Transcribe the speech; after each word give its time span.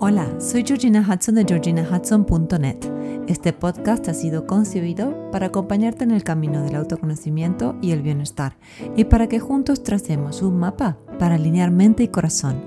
Hola, 0.00 0.28
soy 0.40 0.64
Georgina 0.66 1.06
Hudson 1.08 1.36
de 1.36 1.44
georginahudson.net. 1.44 2.76
Este 3.28 3.52
podcast 3.52 4.08
ha 4.08 4.14
sido 4.14 4.44
concebido 4.44 5.30
para 5.30 5.46
acompañarte 5.46 6.02
en 6.02 6.10
el 6.10 6.24
camino 6.24 6.62
del 6.62 6.74
autoconocimiento 6.74 7.76
y 7.80 7.92
el 7.92 8.02
bienestar 8.02 8.56
y 8.96 9.04
para 9.04 9.28
que 9.28 9.38
juntos 9.38 9.84
tracemos 9.84 10.42
un 10.42 10.58
mapa 10.58 10.98
para 11.20 11.36
alinear 11.36 11.70
mente 11.70 12.02
y 12.02 12.08
corazón. 12.08 12.60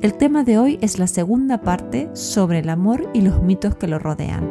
El 0.00 0.14
tema 0.14 0.44
de 0.44 0.58
hoy 0.58 0.78
es 0.80 1.00
la 1.00 1.08
segunda 1.08 1.62
parte 1.62 2.08
sobre 2.14 2.60
el 2.60 2.68
amor 2.68 3.10
y 3.12 3.22
los 3.22 3.42
mitos 3.42 3.74
que 3.74 3.88
lo 3.88 3.98
rodean. 3.98 4.46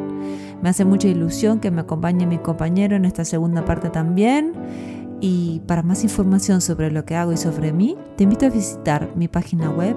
Me 0.62 0.68
hace 0.68 0.84
mucha 0.84 1.08
ilusión 1.08 1.60
que 1.60 1.70
me 1.70 1.80
acompañe 1.80 2.26
mi 2.26 2.38
compañero 2.38 2.94
en 2.94 3.06
esta 3.06 3.24
segunda 3.24 3.64
parte 3.64 3.88
también. 3.88 4.52
Y 5.20 5.62
para 5.66 5.82
más 5.82 6.04
información 6.04 6.60
sobre 6.60 6.92
lo 6.92 7.04
que 7.04 7.16
hago 7.16 7.32
y 7.32 7.36
sobre 7.36 7.72
mí, 7.72 7.96
te 8.16 8.24
invito 8.24 8.46
a 8.46 8.50
visitar 8.50 9.10
mi 9.16 9.26
página 9.26 9.70
web 9.70 9.96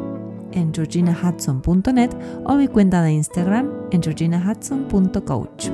en 0.54 0.74
georginahudson.net 0.74 2.12
o 2.46 2.56
mi 2.56 2.68
cuenta 2.68 3.02
de 3.02 3.14
Instagram 3.14 3.70
en 3.92 4.02
georginahudson.coach. 4.02 5.70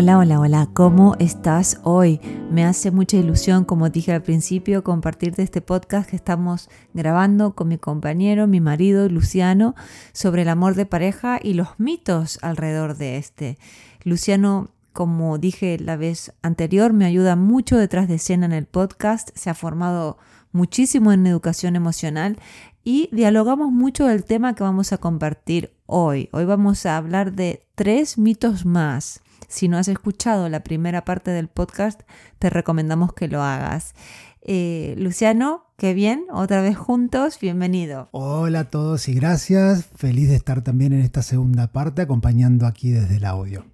Hola, 0.00 0.18
hola, 0.18 0.38
hola, 0.38 0.68
¿cómo 0.74 1.16
estás 1.18 1.80
hoy? 1.82 2.20
Me 2.52 2.64
hace 2.64 2.92
mucha 2.92 3.16
ilusión, 3.16 3.64
como 3.64 3.88
dije 3.88 4.12
al 4.12 4.22
principio, 4.22 4.84
compartirte 4.84 5.42
este 5.42 5.60
podcast 5.60 6.08
que 6.08 6.14
estamos 6.14 6.68
grabando 6.94 7.56
con 7.56 7.66
mi 7.66 7.78
compañero, 7.78 8.46
mi 8.46 8.60
marido, 8.60 9.08
Luciano, 9.08 9.74
sobre 10.12 10.42
el 10.42 10.50
amor 10.50 10.76
de 10.76 10.86
pareja 10.86 11.40
y 11.42 11.54
los 11.54 11.68
mitos 11.78 12.38
alrededor 12.42 12.96
de 12.96 13.16
este. 13.16 13.58
Luciano 14.04 14.70
como 14.92 15.38
dije 15.38 15.78
la 15.78 15.96
vez 15.96 16.32
anterior, 16.42 16.92
me 16.92 17.04
ayuda 17.04 17.36
mucho 17.36 17.76
detrás 17.76 18.08
de 18.08 18.16
escena 18.16 18.46
en 18.46 18.52
el 18.52 18.66
podcast, 18.66 19.30
se 19.36 19.48
ha 19.48 19.54
formado 19.54 20.18
muchísimo 20.52 21.12
en 21.12 21.26
educación 21.26 21.76
emocional 21.76 22.38
y 22.84 23.08
dialogamos 23.12 23.70
mucho 23.70 24.06
del 24.06 24.24
tema 24.24 24.54
que 24.54 24.62
vamos 24.62 24.92
a 24.92 24.98
compartir 24.98 25.74
hoy. 25.86 26.28
Hoy 26.32 26.44
vamos 26.44 26.86
a 26.86 26.96
hablar 26.96 27.32
de 27.32 27.66
tres 27.74 28.18
mitos 28.18 28.64
más. 28.64 29.20
Si 29.48 29.68
no 29.68 29.78
has 29.78 29.88
escuchado 29.88 30.48
la 30.48 30.64
primera 30.64 31.04
parte 31.04 31.30
del 31.30 31.48
podcast, 31.48 32.02
te 32.38 32.50
recomendamos 32.50 33.12
que 33.12 33.28
lo 33.28 33.42
hagas. 33.42 33.94
Eh, 34.42 34.94
Luciano, 34.98 35.66
qué 35.76 35.94
bien, 35.94 36.24
otra 36.32 36.62
vez 36.62 36.76
juntos, 36.76 37.38
bienvenido. 37.40 38.08
Hola 38.12 38.60
a 38.60 38.64
todos 38.70 39.08
y 39.08 39.14
gracias. 39.14 39.86
Feliz 39.94 40.28
de 40.28 40.36
estar 40.36 40.62
también 40.62 40.92
en 40.92 41.00
esta 41.00 41.22
segunda 41.22 41.72
parte 41.72 42.02
acompañando 42.02 42.66
aquí 42.66 42.90
desde 42.90 43.16
el 43.16 43.24
audio. 43.24 43.64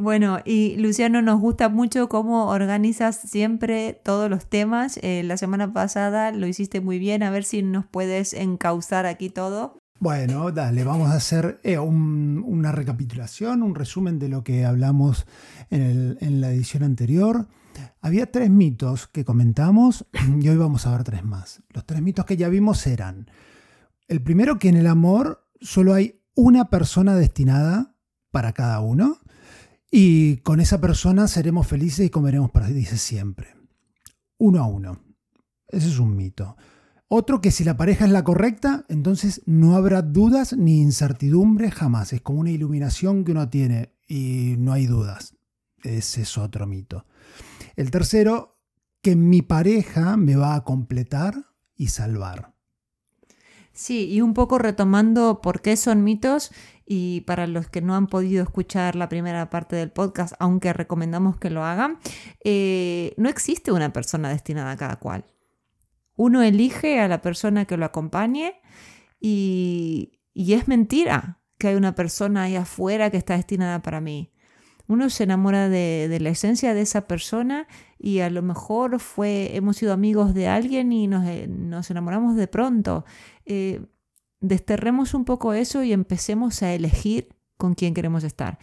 Bueno, 0.00 0.38
y 0.46 0.76
Luciano, 0.78 1.20
nos 1.20 1.40
gusta 1.40 1.68
mucho 1.68 2.08
cómo 2.08 2.46
organizas 2.46 3.16
siempre 3.16 4.00
todos 4.02 4.30
los 4.30 4.46
temas. 4.46 4.98
Eh, 5.02 5.22
la 5.24 5.36
semana 5.36 5.74
pasada 5.74 6.32
lo 6.32 6.46
hiciste 6.46 6.80
muy 6.80 6.98
bien, 6.98 7.22
a 7.22 7.30
ver 7.30 7.44
si 7.44 7.62
nos 7.62 7.84
puedes 7.84 8.32
encauzar 8.32 9.04
aquí 9.04 9.28
todo. 9.28 9.76
Bueno, 9.98 10.52
dale, 10.52 10.84
vamos 10.84 11.10
a 11.10 11.16
hacer 11.16 11.60
eh, 11.64 11.78
una 11.78 12.72
recapitulación, 12.72 13.62
un 13.62 13.74
resumen 13.74 14.18
de 14.18 14.30
lo 14.30 14.42
que 14.42 14.64
hablamos 14.64 15.26
en, 15.68 16.16
en 16.22 16.40
la 16.40 16.50
edición 16.50 16.82
anterior. 16.82 17.46
Había 18.00 18.32
tres 18.32 18.48
mitos 18.48 19.06
que 19.06 19.26
comentamos 19.26 20.06
y 20.40 20.48
hoy 20.48 20.56
vamos 20.56 20.86
a 20.86 20.92
ver 20.92 21.04
tres 21.04 21.24
más. 21.24 21.62
Los 21.68 21.84
tres 21.84 22.00
mitos 22.00 22.24
que 22.24 22.38
ya 22.38 22.48
vimos 22.48 22.86
eran, 22.86 23.30
el 24.08 24.22
primero 24.22 24.58
que 24.58 24.70
en 24.70 24.76
el 24.76 24.86
amor 24.86 25.46
solo 25.60 25.92
hay 25.92 26.22
una 26.34 26.70
persona 26.70 27.14
destinada 27.16 27.94
para 28.30 28.54
cada 28.54 28.80
uno. 28.80 29.18
Y 29.90 30.36
con 30.38 30.60
esa 30.60 30.80
persona 30.80 31.26
seremos 31.26 31.66
felices 31.66 32.06
y 32.06 32.10
comeremos 32.10 32.50
dice 32.68 32.96
siempre. 32.96 33.56
Uno 34.38 34.62
a 34.62 34.66
uno. 34.66 35.00
Ese 35.68 35.88
es 35.88 35.98
un 35.98 36.16
mito. 36.16 36.56
Otro 37.08 37.40
que 37.40 37.50
si 37.50 37.64
la 37.64 37.76
pareja 37.76 38.04
es 38.04 38.12
la 38.12 38.22
correcta, 38.22 38.84
entonces 38.88 39.42
no 39.44 39.74
habrá 39.74 40.02
dudas 40.02 40.52
ni 40.52 40.80
incertidumbre 40.80 41.70
jamás. 41.72 42.12
Es 42.12 42.20
como 42.20 42.40
una 42.40 42.52
iluminación 42.52 43.24
que 43.24 43.32
uno 43.32 43.48
tiene 43.48 43.92
y 44.06 44.54
no 44.58 44.72
hay 44.72 44.86
dudas. 44.86 45.34
Ese 45.82 46.22
es 46.22 46.38
otro 46.38 46.66
mito. 46.66 47.06
El 47.74 47.90
tercero, 47.90 48.60
que 49.02 49.16
mi 49.16 49.42
pareja 49.42 50.16
me 50.16 50.36
va 50.36 50.54
a 50.54 50.62
completar 50.62 51.46
y 51.74 51.88
salvar. 51.88 52.54
Sí, 53.72 54.08
y 54.08 54.20
un 54.20 54.34
poco 54.34 54.58
retomando 54.58 55.40
por 55.40 55.62
qué 55.62 55.76
son 55.76 56.04
mitos 56.04 56.52
y 56.92 57.20
para 57.20 57.46
los 57.46 57.68
que 57.68 57.82
no 57.82 57.94
han 57.94 58.08
podido 58.08 58.42
escuchar 58.42 58.96
la 58.96 59.08
primera 59.08 59.48
parte 59.48 59.76
del 59.76 59.92
podcast, 59.92 60.34
aunque 60.40 60.72
recomendamos 60.72 61.36
que 61.36 61.48
lo 61.48 61.62
hagan, 61.62 62.00
eh, 62.42 63.14
no 63.16 63.28
existe 63.28 63.70
una 63.70 63.92
persona 63.92 64.28
destinada 64.28 64.72
a 64.72 64.76
cada 64.76 64.96
cual. 64.96 65.24
Uno 66.16 66.42
elige 66.42 66.98
a 66.98 67.06
la 67.06 67.20
persona 67.20 67.64
que 67.64 67.76
lo 67.76 67.84
acompañe 67.84 68.60
y, 69.20 70.18
y 70.34 70.54
es 70.54 70.66
mentira 70.66 71.40
que 71.58 71.68
hay 71.68 71.76
una 71.76 71.94
persona 71.94 72.42
ahí 72.42 72.56
afuera 72.56 73.08
que 73.08 73.18
está 73.18 73.36
destinada 73.36 73.82
para 73.82 74.00
mí 74.00 74.32
uno 74.90 75.08
se 75.08 75.22
enamora 75.22 75.68
de, 75.68 76.18
la 76.20 76.30
esencia 76.30 76.74
de 76.74 76.80
esa 76.80 77.06
persona 77.06 77.68
y 77.96 78.18
a 78.20 78.28
lo 78.28 78.42
mejor 78.42 78.98
fue, 78.98 79.54
hemos 79.54 79.76
sido 79.76 79.92
amigos 79.92 80.34
de 80.34 80.48
alguien 80.48 80.90
y 80.90 81.06
nos, 81.06 81.24
eh, 81.26 81.48
enamoramos 81.88 82.34
de 82.34 82.48
pronto. 82.48 83.04
Eh, 83.46 83.82
desterremos 84.40 85.14
un 85.14 85.24
poco 85.24 85.52
eso 85.52 85.82
y 85.82 85.92
empecemos 85.92 86.62
a 86.62 86.72
elegir 86.72 87.28
con 87.56 87.74
quién 87.74 87.94
queremos 87.94 88.24
estar. 88.24 88.58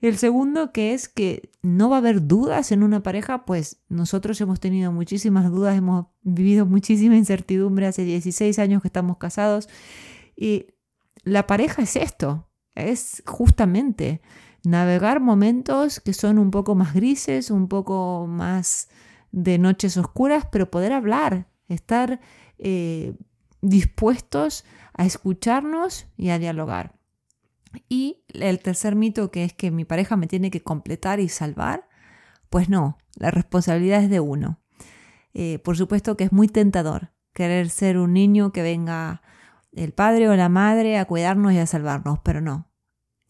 El 0.00 0.18
segundo, 0.18 0.72
que 0.72 0.92
es 0.92 1.08
que 1.08 1.50
no 1.62 1.88
va 1.88 1.96
a 1.96 1.98
haber 2.00 2.26
dudas 2.26 2.72
en 2.72 2.82
una 2.82 3.02
pareja, 3.02 3.44
pues 3.44 3.80
nosotros 3.88 4.40
hemos 4.40 4.60
tenido 4.60 4.92
muchísimas 4.92 5.50
dudas, 5.50 5.76
hemos 5.76 6.06
vivido 6.22 6.66
muchísima 6.66 7.16
incertidumbre 7.16 7.86
hace 7.86 8.04
16 8.04 8.58
años 8.58 8.82
que 8.82 8.88
estamos 8.88 9.18
casados 9.18 9.68
y 10.36 10.66
la 11.22 11.46
pareja 11.46 11.82
es 11.82 11.96
esto, 11.96 12.48
es 12.74 13.22
justamente 13.26 14.20
navegar 14.64 15.20
momentos 15.20 16.00
que 16.00 16.12
son 16.12 16.38
un 16.38 16.50
poco 16.50 16.74
más 16.74 16.94
grises, 16.94 17.50
un 17.50 17.68
poco 17.68 18.26
más 18.26 18.88
de 19.32 19.58
noches 19.58 19.96
oscuras, 19.96 20.46
pero 20.50 20.70
poder 20.70 20.92
hablar, 20.92 21.48
estar 21.68 22.20
eh, 22.58 23.14
dispuestos 23.62 24.64
a 25.00 25.06
escucharnos 25.06 26.08
y 26.18 26.28
a 26.28 26.38
dialogar. 26.38 26.92
Y 27.88 28.22
el 28.34 28.58
tercer 28.58 28.96
mito 28.96 29.30
que 29.30 29.44
es 29.44 29.54
que 29.54 29.70
mi 29.70 29.86
pareja 29.86 30.14
me 30.14 30.26
tiene 30.26 30.50
que 30.50 30.62
completar 30.62 31.20
y 31.20 31.30
salvar, 31.30 31.88
pues 32.50 32.68
no, 32.68 32.98
la 33.14 33.30
responsabilidad 33.30 34.02
es 34.02 34.10
de 34.10 34.20
uno. 34.20 34.60
Eh, 35.32 35.58
por 35.60 35.78
supuesto 35.78 36.18
que 36.18 36.24
es 36.24 36.32
muy 36.32 36.48
tentador 36.48 37.12
querer 37.32 37.70
ser 37.70 37.96
un 37.96 38.12
niño 38.12 38.52
que 38.52 38.60
venga 38.60 39.22
el 39.72 39.94
padre 39.94 40.28
o 40.28 40.36
la 40.36 40.50
madre 40.50 40.98
a 40.98 41.06
cuidarnos 41.06 41.54
y 41.54 41.58
a 41.58 41.66
salvarnos, 41.66 42.18
pero 42.22 42.42
no, 42.42 42.68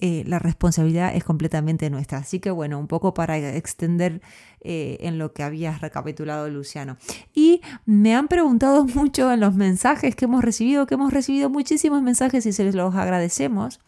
eh, 0.00 0.24
la 0.26 0.38
responsabilidad 0.38 1.14
es 1.14 1.24
completamente 1.24 1.90
nuestra. 1.90 2.18
Así 2.18 2.40
que 2.40 2.50
bueno, 2.50 2.78
un 2.78 2.86
poco 2.86 3.12
para 3.12 3.38
extender 3.38 4.22
eh, 4.62 4.98
en 5.00 5.18
lo 5.18 5.32
que 5.32 5.42
habías 5.42 5.80
recapitulado 5.80 6.48
Luciano. 6.48 6.96
Y 7.34 7.60
me 7.84 8.14
han 8.14 8.28
preguntado 8.28 8.84
mucho 8.94 9.32
en 9.32 9.40
los 9.40 9.54
mensajes 9.54 10.16
que 10.16 10.24
hemos 10.24 10.42
recibido, 10.42 10.86
que 10.86 10.94
hemos 10.94 11.12
recibido 11.12 11.50
muchísimos 11.50 12.02
mensajes 12.02 12.46
y 12.46 12.52
se 12.52 12.72
los 12.72 12.94
agradecemos, 12.94 13.80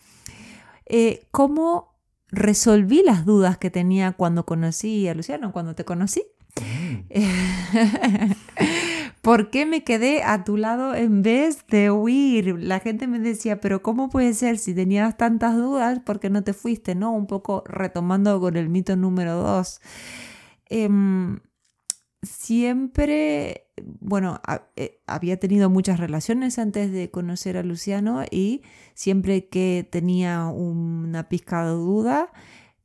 eh, 0.87 1.27
cómo 1.31 1.95
resolví 2.29 3.03
las 3.05 3.25
dudas 3.25 3.57
que 3.59 3.71
tenía 3.71 4.13
cuando 4.13 4.45
conocí 4.45 5.09
a 5.09 5.15
Luciano, 5.15 5.53
cuando 5.53 5.75
te 5.75 5.85
conocí. 5.85 6.25
¿Por 9.23 9.51
qué 9.51 9.67
me 9.67 9.85
quedé 9.85 10.25
a 10.25 10.43
tu 10.43 10.57
lado 10.57 10.97
en 10.97 11.23
vez 11.23 11.65
de 11.69 11.93
huir? 11.93 12.57
La 12.59 12.81
gente 12.81 13.07
me 13.07 13.21
decía, 13.21 13.61
pero 13.61 13.81
¿cómo 13.81 14.11
puede 14.11 14.35
ser 14.35 14.59
si 14.59 14.75
tenías 14.75 15.17
tantas 15.17 15.55
dudas? 15.57 16.01
¿Por 16.01 16.19
qué 16.19 16.29
no 16.29 16.43
te 16.43 16.53
fuiste? 16.53 16.97
¿No? 16.97 17.13
Un 17.13 17.29
poco 17.29 17.63
retomando 17.67 18.41
con 18.41 18.57
el 18.57 18.69
mito 18.69 18.97
número 18.97 19.37
dos. 19.37 19.81
Em, 20.69 21.39
siempre, 22.23 23.69
bueno, 24.01 24.41
eh, 24.77 25.01
había 25.07 25.39
tenido 25.39 25.71
muchas 25.71 26.01
relaciones 26.01 26.59
antes 26.59 26.91
de 26.93 27.11
conocer 27.13 27.57
a 27.57 27.63
Luciano 27.63 28.25
y 28.31 28.63
siempre 28.95 29.49
que 29.49 29.89
tenía 29.91 30.47
una 30.47 31.29
pizca 31.29 31.65
de 31.65 31.73
duda, 31.73 32.33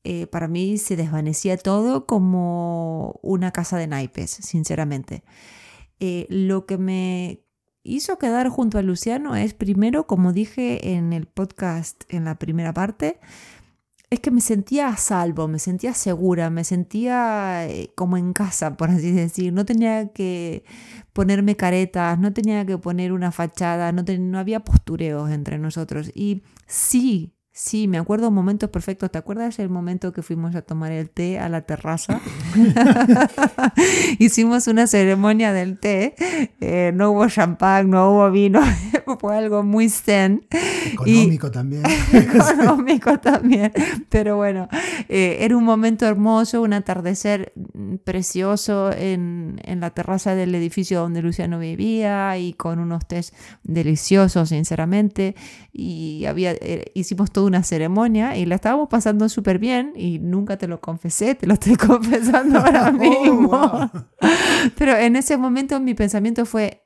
eh, 0.04 0.28
para 0.28 0.48
mí 0.48 0.78
se 0.78 0.96
desvanecía 0.96 1.58
todo 1.58 2.06
como 2.06 3.20
una 3.24 3.52
casa 3.52 3.78
de 3.78 3.88
naipes, 3.88 4.30
sinceramente. 4.32 5.24
Eh, 6.00 6.28
lo 6.30 6.66
que 6.66 6.78
me 6.78 7.44
hizo 7.84 8.18
quedar 8.18 8.50
junto 8.50 8.78
a 8.78 8.82
Luciano 8.82 9.36
es 9.36 9.54
primero, 9.54 10.08
como 10.08 10.34
dije 10.34 10.94
en 10.96 11.14
el 11.14 11.26
podcast 11.26 12.04
en 12.10 12.26
la 12.26 12.36
primera 12.36 12.74
parte, 12.74 13.20
es 14.10 14.20
que 14.22 14.32
me 14.32 14.42
sentía 14.42 14.88
a 14.88 14.98
salvo, 14.98 15.48
me 15.48 15.60
sentía 15.60 15.94
segura, 15.94 16.50
me 16.50 16.64
sentía 16.64 17.68
eh, 17.68 17.92
como 17.96 18.18
en 18.18 18.34
casa, 18.34 18.78
por 18.78 18.90
así 18.90 19.12
decir. 19.12 19.52
No 19.54 19.66
tenía 19.66 20.14
que 20.14 20.64
ponerme 21.14 21.58
caretas, 21.58 22.18
no 22.20 22.34
tenía 22.34 22.66
que 22.66 22.78
poner 22.78 23.12
una 23.12 23.32
fachada, 23.32 23.92
no, 23.92 24.04
no 24.20 24.40
había 24.40 24.62
postureos 24.62 25.30
entre 25.32 25.58
nosotros. 25.60 26.12
Y 26.16 26.44
sí, 26.68 27.34
Sí, 27.60 27.88
me 27.88 27.98
acuerdo 27.98 28.30
momentos 28.30 28.70
perfectos. 28.70 29.10
¿Te 29.10 29.18
acuerdas 29.18 29.58
el 29.58 29.68
momento 29.68 30.14
que 30.14 30.22
fuimos 30.22 30.54
a 30.54 30.62
tomar 30.62 30.92
el 30.92 31.10
té 31.10 31.40
a 31.40 31.50
la 31.50 31.62
terraza? 31.62 32.22
Hicimos 34.20 34.68
una 34.68 34.86
ceremonia 34.86 35.52
del 35.54 35.80
té. 35.80 36.14
Eh, 36.62 36.92
no 36.94 37.10
hubo 37.10 37.28
champán, 37.28 37.90
no 37.90 38.12
hubo 38.12 38.30
vino. 38.30 38.62
Fue 39.20 39.36
algo 39.36 39.64
muy 39.64 39.90
zen. 39.90 40.46
Económico 40.86 41.50
también. 41.50 41.82
Económico 42.14 43.18
también. 43.20 43.74
Pero 44.10 44.36
bueno, 44.36 44.68
eh, 45.10 45.38
era 45.40 45.58
un 45.58 45.64
momento 45.64 46.06
hermoso, 46.06 46.62
un 46.62 46.74
atardecer 46.74 47.54
precioso 48.04 48.92
en, 48.92 49.60
en 49.64 49.80
la 49.80 49.90
terraza 49.90 50.36
del 50.36 50.54
edificio 50.54 51.00
donde 51.00 51.24
Luciano 51.24 51.58
vivía 51.58 52.38
y 52.38 52.54
con 52.54 52.78
unos 52.78 53.08
tés 53.08 53.34
deliciosos, 53.64 54.50
sinceramente. 54.50 55.36
Y 55.74 56.26
había, 56.26 56.52
eh, 56.52 56.92
hicimos 56.94 57.32
todo 57.32 57.47
una 57.48 57.64
ceremonia 57.64 58.38
y 58.38 58.46
la 58.46 58.56
estábamos 58.56 58.90
pasando 58.90 59.28
súper 59.30 59.60
bien 59.60 59.94
y 59.96 60.20
nunca 60.20 60.58
te 60.58 60.68
lo 60.68 60.82
confesé, 60.82 61.36
te 61.36 61.48
lo 61.48 61.54
estoy 61.54 61.76
confesando 61.78 62.60
ahora 62.60 62.90
oh, 62.90 62.94
mismo. 62.94 63.92
Pero 64.78 64.96
en 64.96 65.16
ese 65.16 65.38
momento 65.38 65.80
mi 65.80 65.94
pensamiento 65.94 66.46
fue, 66.46 66.86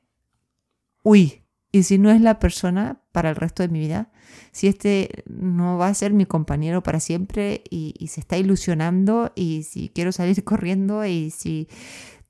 uy, 1.04 1.44
¿y 1.72 1.84
si 1.84 1.98
no 1.98 2.12
es 2.12 2.22
la 2.22 2.40
persona 2.40 3.02
para 3.12 3.30
el 3.30 3.36
resto 3.36 3.63
de 3.63 3.69
mi 3.69 3.80
vida? 3.80 4.12
Si 4.52 4.68
este 4.68 5.24
no 5.28 5.78
va 5.78 5.88
a 5.88 5.94
ser 5.94 6.13
mi 6.13 6.25
compañero 6.25 6.84
para 6.84 7.00
siempre 7.00 7.63
y, 7.69 7.94
y 7.98 8.08
se 8.08 8.22
está 8.22 8.38
ilusionando 8.38 9.31
y 9.36 9.63
si 9.63 9.90
quiero 9.90 10.12
salir 10.12 10.44
corriendo 10.46 11.06
y 11.06 11.31
si 11.31 11.68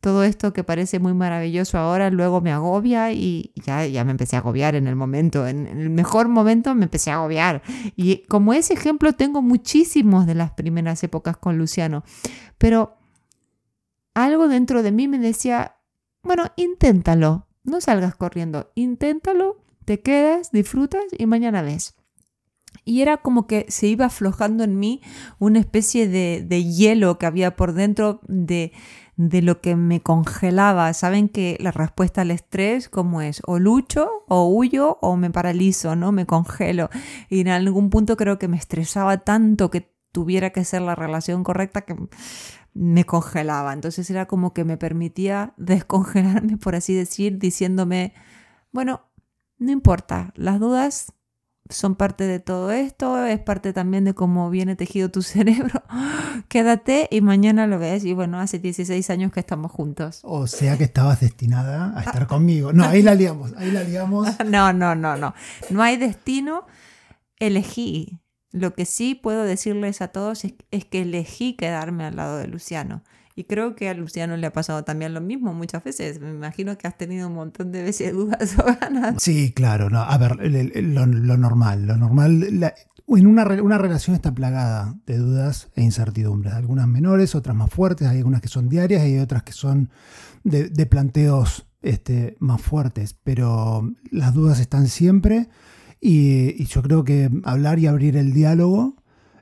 todo 0.02 0.24
esto 0.24 0.52
que 0.52 0.64
parece 0.64 1.00
muy 1.00 1.14
maravilloso 1.14 1.78
ahora 1.78 2.10
luego 2.10 2.42
me 2.42 2.52
agobia 2.52 3.12
y 3.12 3.54
ya, 3.56 3.86
ya 3.86 4.04
me 4.04 4.12
empecé 4.12 4.36
a 4.36 4.40
agobiar 4.40 4.74
en 4.74 4.88
el 4.88 4.96
momento, 4.96 5.48
en, 5.48 5.68
el 5.68 5.92
mejor 5.92 6.28
momento 6.28 6.74
me 6.74 6.86
empecé 6.86 7.12
a 7.12 7.16
agobiar. 7.16 7.62
Y 7.96 8.24
como 8.24 8.54
ese 8.54 8.74
ejemplo 8.74 9.14
tengo 9.14 9.44
muchísimos 9.44 10.26
de 10.26 10.34
las 10.34 10.52
primeras 10.52 11.04
épocas 11.04 11.38
con 11.38 11.60
Luciano, 11.60 12.04
pero 12.58 12.98
algo 14.16 14.48
dentro 14.48 14.82
de 14.82 14.92
mí 14.92 15.08
me 15.08 15.20
decía, 15.20 15.78
bueno, 16.24 16.46
inténtalo, 16.56 17.48
no 17.64 17.80
salgas 17.80 18.16
corriendo, 18.16 18.72
inténtalo, 18.74 19.64
te 19.86 20.02
quedas, 20.02 20.52
disfrutas 20.52 21.04
y 21.16 21.28
mañana 21.28 21.62
ves. 21.62 21.94
Y 22.86 23.02
era 23.02 23.18
como 23.18 23.46
que 23.46 23.66
se 23.70 23.88
iba 23.88 24.06
aflojando 24.06 24.64
en 24.64 24.80
mí 24.80 25.02
una 25.38 25.60
especie 25.60 26.08
de, 26.08 26.44
de 26.48 26.64
hielo 26.64 27.20
que 27.20 27.28
había 27.28 27.56
por 27.56 27.74
dentro 27.74 28.22
de, 28.28 28.72
de 29.30 29.42
lo 29.42 29.62
que 29.62 29.76
me 29.76 30.02
congelaba. 30.02 30.94
Saben 30.94 31.30
que 31.30 31.58
la 31.60 31.72
respuesta 31.72 32.22
al 32.22 32.32
estrés, 32.32 32.90
¿cómo 32.90 33.22
es? 33.22 33.42
O 33.46 33.60
lucho, 33.60 34.10
o 34.28 34.48
huyo, 34.48 34.98
o 35.02 35.16
me 35.16 35.30
paralizo, 35.30 35.96
¿no? 35.96 36.12
Me 36.12 36.26
congelo. 36.26 36.90
Y 37.30 37.42
en 37.42 37.50
algún 37.50 37.90
punto 37.90 38.18
creo 38.18 38.40
que 38.40 38.48
me 38.48 38.58
estresaba 38.58 39.18
tanto 39.18 39.70
que 39.70 39.94
tuviera 40.12 40.50
que 40.50 40.66
ser 40.66 40.82
la 40.82 40.96
relación 40.96 41.44
correcta 41.44 41.82
que 41.82 41.96
me 42.74 43.06
congelaba. 43.06 43.74
Entonces 43.74 44.10
era 44.10 44.28
como 44.28 44.54
que 44.54 44.64
me 44.64 44.78
permitía 44.78 45.54
descongelarme, 45.58 46.58
por 46.58 46.76
así 46.76 46.96
decir, 46.96 47.38
diciéndome, 47.38 48.14
bueno, 48.72 49.02
no 49.60 49.72
importa, 49.72 50.34
las 50.36 50.60
dudas 50.60 51.14
son 51.72 51.96
parte 51.96 52.26
de 52.26 52.40
todo 52.40 52.72
esto, 52.72 53.26
es 53.26 53.40
parte 53.40 53.74
también 53.74 54.06
de 54.06 54.14
cómo 54.14 54.50
viene 54.50 54.76
tejido 54.76 55.10
tu 55.10 55.22
cerebro. 55.24 55.82
Quédate 56.48 57.08
y 57.12 57.22
mañana 57.22 57.68
lo 57.68 57.80
ves. 57.80 58.06
Y 58.06 58.14
bueno, 58.14 58.40
hace 58.40 58.60
16 58.60 59.10
años 59.10 59.32
que 59.32 59.40
estamos 59.40 59.72
juntos. 59.72 60.22
O 60.24 60.48
sea 60.48 60.78
que 60.78 60.84
estabas 60.84 61.22
destinada 61.22 61.98
a 61.98 62.04
estar 62.04 62.28
conmigo. 62.28 62.74
No, 62.74 62.86
ahí 62.86 63.02
la 63.02 63.16
liamos, 63.16 63.54
ahí 63.58 63.72
la 63.72 63.84
liamos. 63.84 64.28
No, 64.52 64.74
no, 64.74 64.96
no, 64.96 65.16
no. 65.16 65.34
No 65.70 65.82
hay 65.82 65.98
destino, 65.98 66.66
elegí. 67.38 68.20
Lo 68.52 68.74
que 68.74 68.86
sí 68.86 69.16
puedo 69.16 69.44
decirles 69.44 70.02
a 70.02 70.10
todos 70.10 70.44
es 70.44 70.86
que 70.86 71.02
elegí 71.02 71.54
quedarme 71.54 72.06
al 72.06 72.18
lado 72.18 72.38
de 72.38 72.48
Luciano. 72.48 73.04
Y 73.42 73.46
creo 73.46 73.74
que 73.76 73.90
a 73.90 73.96
Luciano 73.96 74.38
le 74.38 74.46
ha 74.46 74.54
pasado 74.54 74.84
también 74.84 75.16
lo 75.16 75.20
mismo 75.20 75.52
muchas 75.52 75.84
veces. 75.84 76.22
Me 76.22 76.30
imagino 76.30 76.78
que 76.78 76.88
has 76.88 76.96
tenido 76.96 77.28
un 77.28 77.34
montón 77.34 77.72
de 77.72 77.82
veces 77.82 78.14
dudas 78.14 78.56
o 78.60 78.64
ganas. 78.64 79.16
Sí, 79.18 79.52
claro. 79.52 79.90
No. 79.90 80.02
A 80.02 80.16
ver, 80.20 80.38
lo, 80.84 81.08
normal. 81.08 81.88
Lo 81.88 81.98
normal. 81.98 82.72
en 83.08 83.28
una, 83.28 83.44
una, 83.64 83.80
relación 83.80 84.16
está 84.16 84.32
plagada 84.36 84.96
de 85.08 85.18
dudas 85.18 85.72
e 85.74 85.82
incertidumbres. 85.82 86.54
Algunas 86.54 86.88
menores, 86.88 87.34
otras 87.34 87.56
más 87.56 87.72
fuertes. 87.72 88.08
Hay 88.08 88.20
algunas 88.20 88.42
que 88.42 88.48
son 88.48 88.70
diarias 88.70 89.02
y 89.08 89.14
hay 89.14 89.20
otras 89.20 89.42
que 89.42 89.54
son 89.54 89.90
de, 90.44 90.86
planteos 90.86 91.68
este, 91.82 92.38
más 92.38 92.62
fuertes. 92.62 93.16
Pero 93.24 93.92
las 94.12 94.36
dudas 94.36 94.60
están 94.60 94.88
siempre. 94.88 95.50
Y, 96.00 96.64
yo 96.66 96.84
creo 96.84 97.04
que 97.04 97.32
hablar 97.44 97.80
y 97.80 97.88
abrir 97.88 98.18
el 98.18 98.34
diálogo 98.34 98.98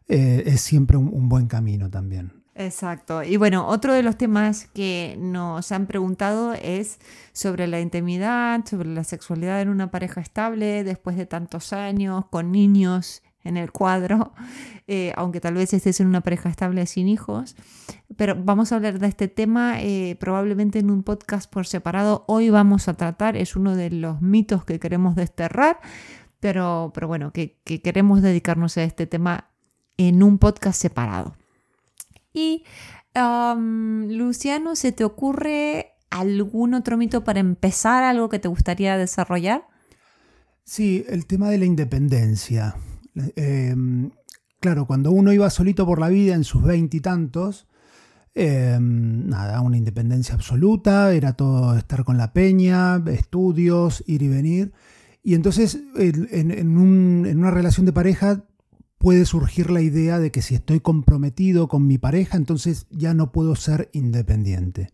eh, 0.08 0.44
es 0.46 0.62
siempre 0.62 0.96
un 0.96 1.28
buen 1.28 1.48
camino 1.48 1.90
también. 1.90 2.39
Exacto. 2.60 3.24
Y 3.24 3.38
bueno, 3.38 3.66
otro 3.68 3.94
de 3.94 4.04
los 4.04 4.18
temas 4.18 4.68
que 4.74 5.16
nos 5.18 5.72
han 5.72 5.88
preguntado 5.88 6.54
es 6.54 7.00
sobre 7.32 7.68
la 7.68 7.80
intimidad, 7.80 8.66
sobre 8.66 8.90
la 8.90 9.06
sexualidad 9.06 9.62
en 9.62 9.70
una 9.70 9.92
pareja 9.92 10.20
estable 10.20 10.84
después 10.84 11.16
de 11.16 11.26
tantos 11.26 11.72
años, 11.72 12.26
con 12.30 12.52
niños 12.52 13.24
en 13.46 13.56
el 13.56 13.72
cuadro, 13.72 14.34
eh, 14.88 15.14
aunque 15.16 15.40
tal 15.40 15.54
vez 15.54 15.74
estés 15.74 16.02
en 16.02 16.08
una 16.08 16.20
pareja 16.20 16.50
estable 16.50 16.86
sin 16.86 17.08
hijos. 17.08 17.56
Pero 18.18 18.36
vamos 18.38 18.74
a 18.74 18.76
hablar 18.76 19.00
de 19.00 19.08
este 19.08 19.30
tema 19.30 19.82
eh, 19.82 20.18
probablemente 20.20 20.80
en 20.80 20.92
un 20.92 21.04
podcast 21.04 21.50
por 21.50 21.66
separado. 21.66 22.26
Hoy 22.28 22.50
vamos 22.50 22.90
a 22.90 22.94
tratar, 22.96 23.38
es 23.38 23.56
uno 23.56 23.78
de 23.78 23.90
los 23.90 24.22
mitos 24.22 24.66
que 24.66 24.82
queremos 24.82 25.16
desterrar, 25.16 25.80
pero, 26.42 26.92
pero 26.94 27.08
bueno, 27.08 27.32
que 27.32 27.62
queremos 27.64 28.22
dedicarnos 28.22 28.76
a 28.76 28.84
este 28.84 29.08
tema 29.08 29.46
en 29.96 30.24
un 30.24 30.40
podcast 30.40 30.82
separado. 30.82 31.36
Y 32.40 32.64
Luciano, 34.08 34.76
¿se 34.76 34.92
te 34.94 35.04
ocurre 35.04 35.88
algún 36.10 36.74
otro 36.74 36.98
mito 36.98 37.24
para 37.24 37.40
empezar, 37.40 38.04
algo 38.04 38.30
que 38.30 38.40
te 38.40 38.48
gustaría 38.48 38.98
desarrollar? 38.98 39.68
Sí, 40.64 41.04
el 41.10 41.26
tema 41.26 41.50
de 41.50 41.58
la 41.58 41.66
independencia. 41.66 42.76
Em, 43.36 44.12
claro, 44.62 44.86
cuando 44.88 45.12
uno 45.12 45.34
iba 45.34 45.50
solito 45.50 45.86
por 45.86 46.00
la 46.00 46.08
vida 46.08 46.34
en 46.36 46.46
sus 46.46 46.64
veintitantos, 46.64 47.68
em, 48.36 49.28
nada, 49.28 49.60
una 49.62 49.78
independencia 49.78 50.36
absoluta, 50.36 51.12
era 51.14 51.34
todo 51.34 51.76
estar 51.76 52.06
con 52.06 52.18
la 52.18 52.32
peña, 52.32 53.04
estudios, 53.08 54.04
ir 54.08 54.22
y 54.22 54.30
venir. 54.30 54.72
Y 55.24 55.34
entonces 55.34 55.80
en 55.98 56.78
una 56.78 57.52
relación 57.52 57.86
de 57.86 57.92
pareja 57.92 58.46
puede 59.00 59.26
surgir 59.26 59.72
la 59.72 59.82
idea 59.82 60.20
de 60.20 60.30
que 60.30 60.44
si 60.44 60.54
estoy 60.54 60.82
comprometido 60.82 61.68
con 61.68 61.88
mi 61.88 61.98
pareja, 61.98 62.38
entonces 62.38 62.86
ya 62.92 63.14
no 63.14 63.32
puedo 63.32 63.56
ser 63.56 63.90
independiente. 63.94 64.92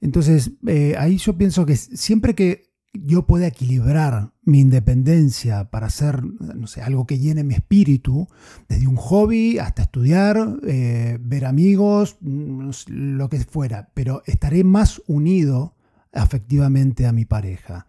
Entonces, 0.00 0.52
eh, 0.66 0.94
ahí 0.96 1.18
yo 1.18 1.36
pienso 1.36 1.66
que 1.66 1.76
siempre 1.76 2.34
que 2.34 2.68
yo 2.94 3.26
pueda 3.26 3.48
equilibrar 3.48 4.32
mi 4.44 4.60
independencia 4.60 5.68
para 5.68 5.88
hacer, 5.88 6.22
no 6.24 6.66
sé, 6.68 6.80
algo 6.80 7.06
que 7.06 7.18
llene 7.18 7.44
mi 7.44 7.54
espíritu, 7.54 8.28
desde 8.68 8.86
un 8.86 8.96
hobby 8.96 9.58
hasta 9.58 9.82
estudiar, 9.82 10.60
eh, 10.66 11.18
ver 11.20 11.44
amigos, 11.44 12.16
lo 12.20 13.28
que 13.28 13.40
fuera, 13.40 13.90
pero 13.94 14.22
estaré 14.26 14.62
más 14.62 15.02
unido 15.06 15.74
afectivamente 16.12 17.04
a 17.06 17.12
mi 17.12 17.24
pareja. 17.24 17.86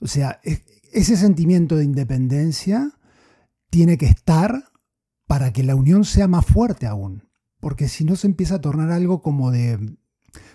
O 0.00 0.06
sea, 0.06 0.40
ese 0.92 1.16
sentimiento 1.16 1.76
de 1.76 1.84
independencia 1.84 2.92
tiene 3.72 3.96
que 3.96 4.04
estar 4.04 4.70
para 5.26 5.50
que 5.54 5.62
la 5.62 5.74
unión 5.74 6.04
sea 6.04 6.28
más 6.28 6.44
fuerte 6.44 6.86
aún. 6.86 7.26
Porque 7.58 7.88
si 7.88 8.04
no 8.04 8.16
se 8.16 8.26
empieza 8.26 8.56
a 8.56 8.60
tornar 8.60 8.90
algo 8.90 9.22
como 9.22 9.50
de 9.50 9.96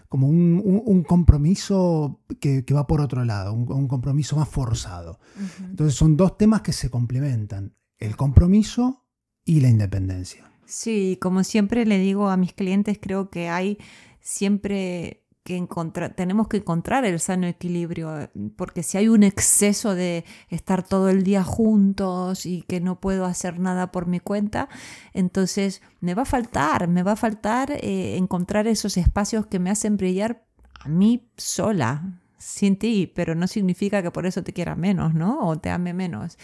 como 0.08 0.28
un, 0.28 1.04
compromiso 1.04 2.22
que, 2.40 2.64
va 2.74 2.88
por 2.88 3.02
otro 3.02 3.26
lado, 3.26 3.54
un, 3.54 3.88
compromiso 3.88 4.38
más 4.38 4.48
forzado. 4.48 5.20
Entonces 5.60 5.96
son 5.96 6.16
dos 6.16 6.38
temas 6.38 6.62
que 6.62 6.72
se 6.74 6.90
complementan, 6.90 7.76
el 7.98 8.16
compromiso 8.16 9.04
y 9.44 9.60
la 9.62 9.70
independencia. 9.70 10.50
Sí, 10.66 11.18
como 11.20 11.44
siempre 11.44 11.86
le 11.86 11.98
digo 11.98 12.30
a 12.30 12.38
mis 12.38 12.54
clientes, 12.54 13.00
creo 13.02 13.30
que 13.30 13.50
hay 13.50 13.80
siempre 14.22 15.27
encontrar, 15.56 16.14
tenemos 16.14 16.48
que 16.48 16.58
encontrar 16.58 17.06
el 17.06 17.20
sano 17.20 17.48
equilibrio, 17.48 18.30
porque 18.56 18.84
si 18.84 18.98
hay 18.98 19.08
un 19.08 19.24
exceso 19.24 19.96
de 19.96 20.26
estar 20.50 20.84
todo 20.84 21.10
el 21.10 21.24
día 21.24 21.44
juntos 21.44 22.46
y 22.46 22.64
que 22.64 22.82
no 22.82 23.00
puedo 23.00 23.26
hacer 23.26 23.60
nada 23.60 23.92
por 23.92 24.08
mi 24.08 24.20
cuenta, 24.20 24.68
entonces 25.14 25.82
me 26.02 26.16
va 26.16 26.24
a 26.24 26.26
faltar, 26.26 26.88
me 26.88 27.04
va 27.04 27.14
a 27.14 27.16
faltar 27.16 27.72
eh, 27.72 28.18
encontrar 28.18 28.68
esos 28.68 28.98
espacios 28.98 29.46
que 29.46 29.60
me 29.60 29.70
hacen 29.70 29.96
brillar 29.96 30.44
a 30.80 30.90
mí 30.90 31.30
sola, 31.38 32.20
sin 32.38 32.78
ti, 32.78 33.12
pero 33.16 33.36
no 33.36 33.48
significa 33.48 34.02
que 34.04 34.12
por 34.12 34.26
eso 34.26 34.44
te 34.44 34.54
quiera 34.54 34.76
menos, 34.76 35.14
¿no? 35.14 35.48
O 35.48 35.58
te 35.58 35.70
ame 35.70 35.94
menos. 35.94 36.38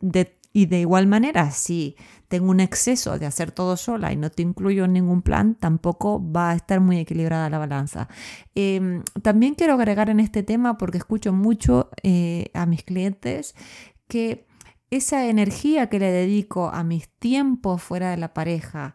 De 0.00 0.36
y 0.52 0.66
de 0.66 0.80
igual 0.80 1.06
manera, 1.06 1.50
si 1.50 1.96
tengo 2.32 2.50
un 2.50 2.60
exceso 2.60 3.18
de 3.18 3.26
hacer 3.26 3.52
todo 3.52 3.76
sola 3.76 4.10
y 4.10 4.16
no 4.16 4.30
te 4.30 4.40
incluyo 4.40 4.86
en 4.86 4.94
ningún 4.94 5.20
plan, 5.20 5.54
tampoco 5.54 6.18
va 6.32 6.52
a 6.52 6.54
estar 6.54 6.80
muy 6.80 6.96
equilibrada 6.98 7.50
la 7.50 7.58
balanza. 7.58 8.08
Em, 8.54 9.02
también 9.20 9.54
quiero 9.54 9.74
agregar 9.74 10.08
en 10.08 10.18
este 10.18 10.42
tema, 10.42 10.78
porque 10.78 10.96
escucho 10.96 11.34
mucho 11.34 11.90
eh, 12.02 12.46
a 12.54 12.64
mis 12.64 12.84
clientes, 12.84 13.54
que 14.08 14.46
esa 14.90 15.26
energía 15.26 15.90
que 15.90 15.98
le 15.98 16.10
dedico 16.10 16.70
a 16.70 16.82
mis 16.84 17.06
tiempos 17.18 17.82
fuera 17.82 18.12
de 18.12 18.16
la 18.16 18.32
pareja, 18.32 18.94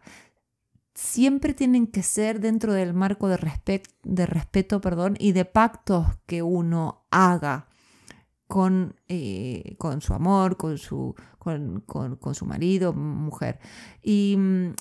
siempre 0.96 1.54
tienen 1.54 1.86
que 1.86 2.02
ser 2.02 2.40
dentro 2.40 2.72
del 2.72 2.92
marco 2.92 3.28
de, 3.28 3.82
de 4.02 4.26
respeto 4.26 4.80
perdón, 4.80 5.14
y 5.20 5.30
de 5.30 5.44
pactos 5.44 6.06
que 6.26 6.42
uno 6.42 7.06
haga 7.12 7.68
con, 8.48 8.96
eh, 9.08 9.74
con 9.76 10.00
su 10.00 10.14
amor, 10.14 10.56
con 10.56 10.78
su, 10.78 11.14
con, 11.38 12.34
su 12.34 12.46
marido, 12.46 12.94
mujer. 12.94 13.60
Y, 14.02 14.38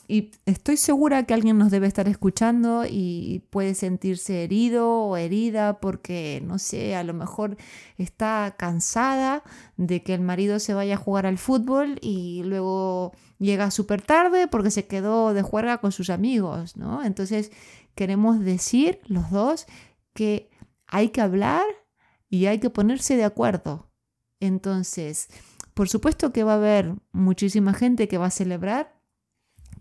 y, 0.08 0.32
estoy 0.46 0.78
segura 0.78 1.24
que 1.24 1.34
alguien 1.34 1.58
nos 1.58 1.70
debe 1.70 1.86
estar 1.86 2.08
escuchando 2.08 2.86
y 2.90 3.44
puede 3.50 3.76
sentirse 3.76 4.46
herido 4.46 4.90
o 4.90 5.18
herida 5.18 5.82
porque, 5.82 6.42
no 6.46 6.60
sé, 6.60 6.96
a 6.96 7.04
lo 7.04 7.14
mejor 7.14 7.58
está 7.98 8.56
cansada 8.58 9.44
de 9.76 10.02
que 10.02 10.14
el 10.14 10.22
marido 10.22 10.60
se 10.60 10.74
vaya 10.74 10.96
a 10.96 10.98
jugar 10.98 11.26
al 11.26 11.38
fútbol 11.38 12.00
y 12.02 12.44
luego 12.46 13.12
llega 13.38 13.70
súper 13.70 14.02
tarde 14.02 14.48
porque 14.48 14.72
se 14.72 14.88
quedó 14.88 15.34
de 15.34 15.42
juerga 15.42 15.80
con 15.80 15.92
sus 15.92 16.10
amigos, 16.10 16.78
¿no? 16.78 17.04
Entonces 17.04 17.52
queremos 17.96 18.40
decir 18.40 19.02
los 19.08 19.30
dos 19.30 19.68
que 20.14 20.50
hay 20.88 21.10
que 21.10 21.20
hablar 21.20 21.64
y 22.30 22.46
hay 22.48 22.60
que 22.60 22.70
ponerse 22.70 23.16
de 23.16 23.24
acuerdo. 23.24 23.92
Entonces, 24.40 25.30
por 25.74 25.90
supuesto 25.90 26.32
que 26.32 26.44
va 26.44 26.54
a 26.54 26.58
haber 26.58 26.96
muchísima 27.12 27.74
gente 27.74 28.08
que 28.08 28.18
va 28.18 28.28
a 28.28 28.32
celebrar 28.32 28.98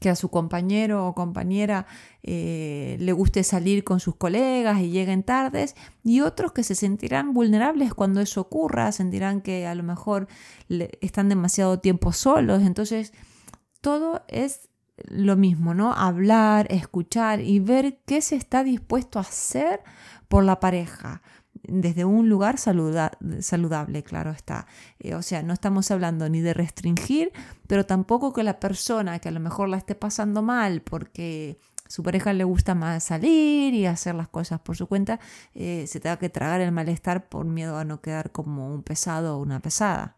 que 0.00 0.10
a 0.10 0.16
su 0.16 0.28
compañero 0.28 1.06
o 1.06 1.14
compañera 1.14 1.86
eh, 2.22 2.96
le 3.00 3.12
guste 3.12 3.42
salir 3.44 3.82
con 3.84 4.00
sus 4.00 4.16
colegas 4.16 4.80
y 4.80 4.90
lleguen 4.90 5.22
tardes, 5.22 5.74
y 6.02 6.20
otros 6.20 6.52
que 6.52 6.62
se 6.62 6.74
sentirán 6.74 7.32
vulnerables 7.32 7.94
cuando 7.94 8.20
eso 8.20 8.42
ocurra, 8.42 8.92
sentirán 8.92 9.40
que 9.40 9.66
a 9.66 9.74
lo 9.74 9.82
mejor 9.82 10.28
están 11.00 11.28
demasiado 11.28 11.80
tiempo 11.80 12.12
solos. 12.12 12.62
Entonces, 12.62 13.12
todo 13.80 14.22
es 14.28 14.68
lo 15.08 15.36
mismo, 15.36 15.74
¿no? 15.74 15.92
Hablar, 15.92 16.66
escuchar 16.70 17.40
y 17.40 17.60
ver 17.60 18.00
qué 18.06 18.20
se 18.20 18.36
está 18.36 18.64
dispuesto 18.64 19.18
a 19.18 19.22
hacer 19.22 19.80
por 20.28 20.44
la 20.44 20.60
pareja 20.60 21.22
desde 21.68 22.04
un 22.04 22.28
lugar 22.28 22.58
saludable, 22.58 24.02
claro 24.02 24.30
está. 24.30 24.66
Eh, 24.98 25.14
o 25.14 25.22
sea, 25.22 25.42
no 25.42 25.52
estamos 25.52 25.90
hablando 25.90 26.28
ni 26.28 26.40
de 26.40 26.54
restringir, 26.54 27.32
pero 27.66 27.86
tampoco 27.86 28.32
que 28.32 28.42
la 28.42 28.60
persona 28.60 29.18
que 29.18 29.28
a 29.28 29.32
lo 29.32 29.40
mejor 29.40 29.68
la 29.68 29.76
esté 29.76 29.94
pasando 29.94 30.42
mal 30.42 30.82
porque 30.82 31.58
su 31.88 32.02
pareja 32.02 32.32
le 32.32 32.44
gusta 32.44 32.74
más 32.74 33.04
salir 33.04 33.74
y 33.74 33.86
hacer 33.86 34.14
las 34.14 34.28
cosas 34.28 34.60
por 34.60 34.76
su 34.76 34.86
cuenta, 34.86 35.20
eh, 35.54 35.86
se 35.86 36.00
tenga 36.00 36.18
que 36.18 36.28
tragar 36.28 36.60
el 36.60 36.72
malestar 36.72 37.28
por 37.28 37.46
miedo 37.46 37.78
a 37.78 37.84
no 37.84 38.00
quedar 38.00 38.32
como 38.32 38.72
un 38.72 38.82
pesado 38.82 39.36
o 39.36 39.40
una 39.40 39.60
pesada. 39.60 40.15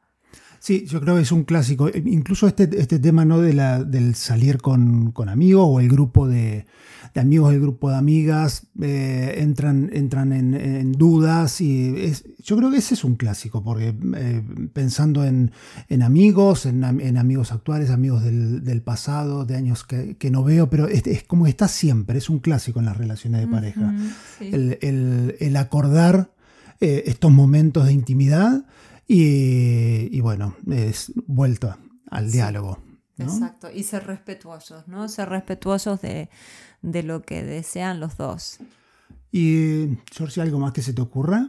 Sí, 0.60 0.86
yo 0.86 1.00
creo 1.00 1.16
que 1.16 1.22
es 1.22 1.32
un 1.32 1.44
clásico. 1.44 1.88
Incluso 1.88 2.46
este, 2.46 2.68
este 2.78 2.98
tema 2.98 3.24
¿no? 3.24 3.40
de 3.40 3.54
la, 3.54 3.84
del 3.84 4.14
salir 4.14 4.58
con, 4.58 5.12
con 5.12 5.28
amigos 5.28 5.66
o 5.68 5.80
el 5.80 5.88
grupo 5.88 6.26
de, 6.26 6.66
de 7.14 7.20
amigos, 7.20 7.52
el 7.52 7.60
grupo 7.60 7.90
de 7.90 7.96
amigas, 7.96 8.66
eh, 8.80 9.36
entran, 9.38 9.90
entran 9.92 10.32
en, 10.32 10.92
dudas. 10.92 11.60
y 11.60 12.12
Yo 12.42 12.56
creo 12.56 12.70
que 12.70 12.78
ese 12.78 12.94
es 12.94 13.04
un 13.04 13.16
clásico, 13.16 13.62
porque 13.62 13.94
eh, 14.16 14.42
pensando 14.72 15.24
en, 15.24 15.52
amigos, 16.02 16.66
en, 16.66 16.84
amigos 16.84 17.52
actuales, 17.52 17.90
amigos 17.90 18.24
del, 18.24 18.82
pasado, 18.82 19.44
de 19.44 19.56
años 19.56 19.84
que, 19.84 20.30
no 20.30 20.44
veo, 20.44 20.68
pero 20.70 20.88
es, 20.88 21.06
es, 21.06 21.24
como 21.24 21.46
está 21.46 21.68
siempre, 21.68 22.18
es 22.18 22.28
un 22.28 22.40
clásico 22.40 22.78
en 22.78 22.86
las 22.86 22.96
relaciones 22.96 23.40
de 23.40 23.46
pareja. 23.46 23.94
el, 24.40 25.56
acordar 25.56 26.30
eh, 26.80 27.04
estos 27.06 27.32
momentos 27.32 27.86
de 27.86 27.92
intimidad 27.92 28.64
y, 29.10 30.20
bueno, 30.20 30.54
es 30.70 31.12
vuelta 31.26 31.78
al 32.10 32.30
diálogo. 32.30 32.78
Exacto, 33.16 33.68
y 33.72 33.82
ser 33.82 34.06
respetuosos, 34.06 34.86
¿no? 34.86 35.08
Ser 35.08 35.30
respetuosos 35.30 36.00
de, 36.02 36.28
lo 36.82 37.22
que 37.22 37.42
desean 37.42 38.00
los 38.00 38.16
dos. 38.18 38.58
¿Y, 39.32 39.96
George, 40.12 40.40
algo 40.40 40.58
más 40.58 40.72
que 40.72 40.82
se 40.82 40.92
te 40.92 41.00
ocurra? 41.00 41.48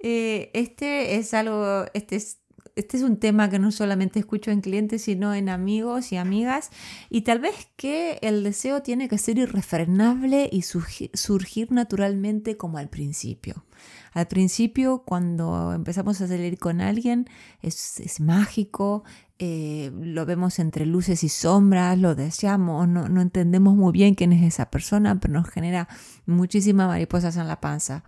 Eh, 0.00 0.50
este 0.52 1.16
es 1.16 1.32
algo, 1.32 1.86
este 1.94 2.16
es, 2.16 2.40
este 2.76 2.96
es 2.96 3.02
un 3.02 3.18
tema 3.18 3.48
que 3.48 3.58
no 3.58 3.70
solamente 3.70 4.18
escucho 4.18 4.50
en 4.50 4.60
clientes, 4.60 5.02
sino 5.02 5.34
en 5.34 5.48
amigos 5.48 6.12
y 6.12 6.16
amigas, 6.16 6.70
y 7.08 7.22
tal 7.22 7.38
vez 7.38 7.68
que 7.76 8.18
el 8.22 8.42
deseo 8.42 8.82
tiene 8.82 9.08
que 9.08 9.18
ser 9.18 9.38
irrefrenable 9.38 10.48
y 10.50 10.62
surgir 10.62 11.70
naturalmente 11.70 12.56
como 12.56 12.78
al 12.78 12.88
principio. 12.88 13.64
Al 14.12 14.26
principio, 14.26 15.02
cuando 15.04 15.72
empezamos 15.72 16.20
a 16.20 16.28
salir 16.28 16.58
con 16.58 16.80
alguien, 16.80 17.28
es, 17.62 18.20
mágico, 18.20 19.04
eh, 19.38 19.92
lo 19.94 20.26
vemos 20.26 20.58
entre 20.58 20.86
luces 20.86 21.24
y 21.24 21.28
sombras, 21.28 21.98
lo 21.98 22.14
deseamos, 22.14 22.88
no, 22.88 23.20
entendemos 23.20 23.76
muy 23.76 23.92
bien 23.92 24.14
quién 24.14 24.32
es 24.32 24.42
esa 24.42 24.70
persona, 24.70 25.18
pero 25.20 25.34
nos 25.34 25.48
genera 25.48 25.88
muchísimas 26.26 26.88
mariposas 26.88 27.36
en 27.36 27.48
la 27.48 27.60
panza. 27.60 28.04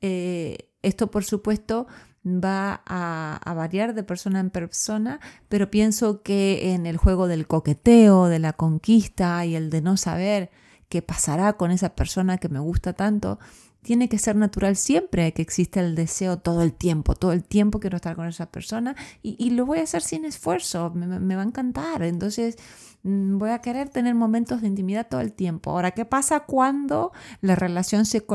Eh, 0.00 0.70
esto, 0.82 1.10
por 1.10 1.24
supuesto, 1.24 1.86
va 2.24 2.82
a, 2.86 3.54
variar 3.54 3.94
de 3.94 4.02
persona 4.02 4.40
en 4.40 4.50
persona, 4.50 5.20
pero 5.48 5.70
pienso 5.70 6.22
que 6.22 6.72
en 6.74 6.86
el 6.86 6.96
juego 6.96 7.28
del 7.28 7.46
coqueteo, 7.46 8.26
de 8.26 8.38
la 8.38 8.52
conquista 8.52 9.44
y 9.46 9.54
el 9.54 9.70
de 9.70 9.80
no 9.80 9.96
saber 9.96 10.50
qué 10.88 11.02
pasará 11.02 11.54
con 11.54 11.70
esa 11.70 11.94
persona 11.94 12.38
que 12.38 12.48
me 12.48 12.58
gusta 12.58 12.92
tanto, 12.92 13.38
tiene 13.82 14.08
que 14.08 14.18
ser 14.18 14.36
natural 14.36 14.76
siempre 14.76 15.32
que 15.32 15.40
existe 15.40 15.80
el 15.80 15.94
deseo 15.94 16.38
todo 16.38 16.62
el 16.62 16.74
tiempo, 16.74 17.14
todo 17.14 17.32
el 17.32 17.44
tiempo 17.44 17.80
quiero 17.80 17.96
estar 17.96 18.14
con 18.16 18.26
esa 18.26 18.50
persona 18.50 18.94
y, 19.22 19.50
lo 19.50 19.64
voy 19.64 19.78
a 19.78 19.84
hacer 19.84 20.02
sin 20.02 20.24
esfuerzo, 20.26 20.90
me, 20.90 21.36
va 21.36 21.42
a 21.42 21.46
encantar, 21.46 22.02
entonces 22.02 22.56
voy 23.02 23.50
a 23.50 23.60
querer 23.60 23.88
tener 23.88 24.14
momentos 24.14 24.60
de 24.60 24.66
intimidad 24.66 25.08
todo 25.08 25.20
el 25.20 25.32
tiempo. 25.32 25.70
Ahora, 25.70 25.92
¿qué 25.92 26.04
pasa 26.04 26.40
cuando 26.40 27.12
la 27.40 27.54
relación 27.56 28.04
se 28.06 28.26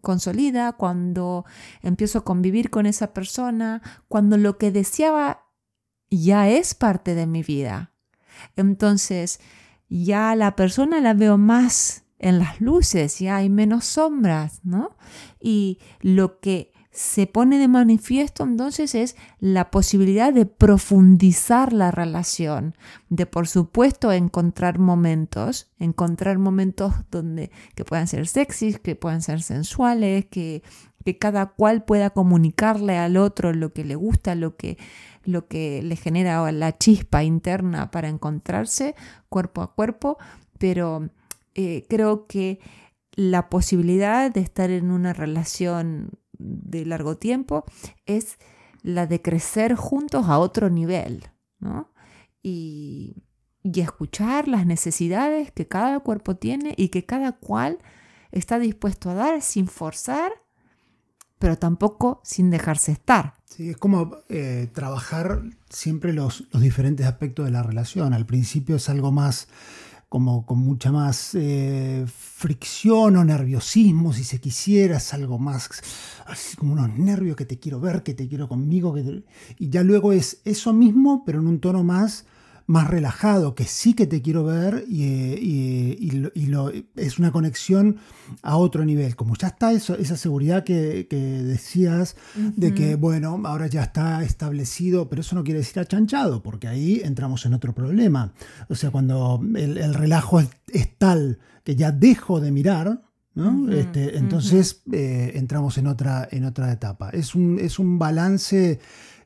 consolida, 0.00 0.72
cuando 0.72 1.44
empiezo 1.82 2.18
a 2.18 2.24
convivir 2.24 2.70
con 2.70 2.86
esa 2.86 3.12
persona, 3.12 3.82
cuando 4.08 4.36
lo 4.36 4.58
que 4.58 4.70
deseaba 4.70 5.46
ya 6.10 6.48
es 6.48 6.74
parte 6.74 7.14
de 7.14 7.26
mi 7.26 7.42
vida? 7.42 7.92
Entonces, 8.56 9.40
ya 9.88 10.34
la 10.34 10.56
persona 10.56 11.00
la 11.00 11.14
veo 11.14 11.38
más 11.38 12.04
en 12.18 12.38
las 12.38 12.60
luces, 12.60 13.18
ya 13.18 13.36
hay 13.36 13.50
menos 13.50 13.84
sombras, 13.84 14.60
¿no? 14.64 14.96
Y 15.40 15.78
lo 16.00 16.40
que 16.40 16.73
se 16.94 17.26
pone 17.26 17.58
de 17.58 17.66
manifiesto 17.66 18.44
entonces 18.44 18.94
es 18.94 19.16
la 19.40 19.72
posibilidad 19.72 20.32
de 20.32 20.46
profundizar 20.46 21.72
la 21.72 21.90
relación, 21.90 22.76
de 23.08 23.26
por 23.26 23.48
supuesto 23.48 24.12
encontrar 24.12 24.78
momentos, 24.78 25.72
encontrar 25.80 26.38
momentos 26.38 26.94
donde 27.10 27.50
que 27.74 27.84
puedan 27.84 28.06
ser 28.06 28.28
sexys, 28.28 28.78
que 28.78 28.94
puedan 28.94 29.22
ser 29.22 29.42
sensuales, 29.42 30.26
que, 30.26 30.62
que 31.04 31.18
cada 31.18 31.46
cual 31.46 31.84
pueda 31.84 32.10
comunicarle 32.10 32.96
al 32.96 33.16
otro 33.16 33.52
lo 33.52 33.72
que 33.72 33.84
le 33.84 33.96
gusta, 33.96 34.36
lo 34.36 34.56
que, 34.56 34.78
lo 35.24 35.48
que 35.48 35.82
le 35.82 35.96
genera 35.96 36.50
la 36.52 36.78
chispa 36.78 37.24
interna 37.24 37.90
para 37.90 38.08
encontrarse 38.08 38.94
cuerpo 39.28 39.62
a 39.62 39.74
cuerpo, 39.74 40.16
pero 40.58 41.10
eh, 41.56 41.86
creo 41.88 42.28
que 42.28 42.60
la 43.16 43.48
posibilidad 43.48 44.30
de 44.30 44.40
estar 44.40 44.70
en 44.70 44.92
una 44.92 45.12
relación 45.12 46.10
de 46.38 46.84
largo 46.84 47.16
tiempo 47.16 47.64
es 48.06 48.38
la 48.82 49.06
de 49.06 49.22
crecer 49.22 49.74
juntos 49.74 50.26
a 50.28 50.38
otro 50.38 50.70
nivel, 50.70 51.24
¿no? 51.58 51.92
Y, 52.42 53.24
y 53.64 53.80
escuchar 53.80 54.46
las 54.46 54.66
necesidades 54.66 55.50
que 55.50 55.66
cada 55.66 56.00
cuerpo 56.00 56.36
tiene 56.36 56.74
y 56.76 56.88
que 56.88 57.06
cada 57.06 57.32
cual 57.32 57.78
está 58.30 58.58
dispuesto 58.58 59.10
a 59.10 59.14
dar 59.14 59.42
sin 59.42 59.68
forzar, 59.68 60.32
pero 61.38 61.56
tampoco 61.56 62.20
sin 62.24 62.50
dejarse 62.50 62.92
estar. 62.92 63.34
Sí, 63.46 63.70
es 63.70 63.76
como 63.78 64.18
eh, 64.28 64.68
trabajar 64.72 65.42
siempre 65.70 66.12
los, 66.12 66.44
los, 66.52 66.60
diferentes 66.60 67.06
aspectos 67.06 67.46
de 67.46 67.52
la 67.52 67.62
relación. 67.62 68.12
Al 68.12 68.26
principio 68.26 68.76
es 68.76 68.88
algo 68.88 69.12
más 69.12 69.48
como 70.14 70.46
con 70.46 70.58
mucha 70.58 70.92
más 70.92 71.34
eh, 71.34 72.04
fricción 72.06 73.16
o 73.16 73.24
nerviosismo, 73.24 74.12
si 74.12 74.22
se 74.22 74.40
quisiera, 74.40 74.98
es 74.98 75.12
algo 75.12 75.40
más, 75.40 75.68
así 76.26 76.56
como 76.56 76.74
unos 76.74 76.96
nervios 76.96 77.34
que 77.34 77.44
te 77.44 77.58
quiero 77.58 77.80
ver, 77.80 78.04
que 78.04 78.14
te 78.14 78.28
quiero 78.28 78.46
conmigo, 78.46 78.94
y 78.96 79.68
ya 79.70 79.82
luego 79.82 80.12
es 80.12 80.40
eso 80.44 80.72
mismo, 80.72 81.24
pero 81.26 81.40
en 81.40 81.48
un 81.48 81.58
tono 81.58 81.82
más 81.82 82.26
más 82.66 82.88
relajado, 82.88 83.54
que 83.54 83.64
sí 83.64 83.94
que 83.94 84.06
te 84.06 84.22
quiero 84.22 84.44
ver 84.44 84.84
y, 84.88 86.10
lo, 86.46 86.72
es 86.96 87.18
una 87.18 87.30
conexión 87.30 87.96
a 88.42 88.56
otro 88.56 88.84
nivel. 88.84 89.16
Como 89.16 89.36
ya 89.36 89.48
está 89.48 89.72
eso, 89.72 89.96
esa 89.96 90.16
seguridad 90.16 90.64
que, 90.64 91.06
decías 91.10 92.16
de 92.34 92.74
que, 92.74 92.96
bueno, 92.96 93.40
ahora 93.44 93.66
ya 93.66 93.82
está 93.82 94.22
establecido, 94.22 95.08
pero 95.08 95.20
eso 95.20 95.34
no 95.34 95.44
quiere 95.44 95.60
decir 95.60 95.80
achanchado, 95.80 96.42
porque 96.42 96.68
ahí 96.68 97.00
entramos 97.04 97.44
en 97.46 97.54
otro 97.54 97.74
problema. 97.74 98.32
O 98.68 98.74
sea, 98.74 98.90
cuando 98.90 99.40
el, 99.56 99.94
relajo 99.94 100.40
es, 100.40 100.48
tal 100.98 101.38
que 101.64 101.76
ya 101.76 101.92
dejo 101.92 102.40
de 102.40 102.50
mirar, 102.50 103.02
¿no? 103.34 103.70
este, 103.72 104.16
entonces 104.18 104.82
eh, 104.92 105.32
entramos 105.34 105.76
en 105.78 105.86
otra, 105.86 106.28
en 106.30 106.44
otra 106.44 106.72
etapa. 106.72 107.10
Es 107.10 107.34
un, 107.34 107.58
es 107.58 107.78
un 107.78 107.98
balance 107.98 108.78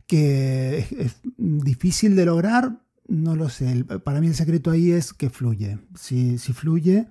que 0.08 0.78
es, 0.98 1.20
difícil 1.36 2.16
de 2.16 2.24
lograr, 2.24 2.80
no 3.08 3.34
lo 3.34 3.48
sé. 3.48 3.84
Para 4.04 4.20
mí 4.20 4.28
el 4.28 4.34
secreto 4.34 4.70
ahí 4.70 4.92
es 4.92 5.12
que 5.12 5.30
fluye. 5.30 5.78
Si, 5.98 6.38
si 6.38 6.52
fluye, 6.52 7.08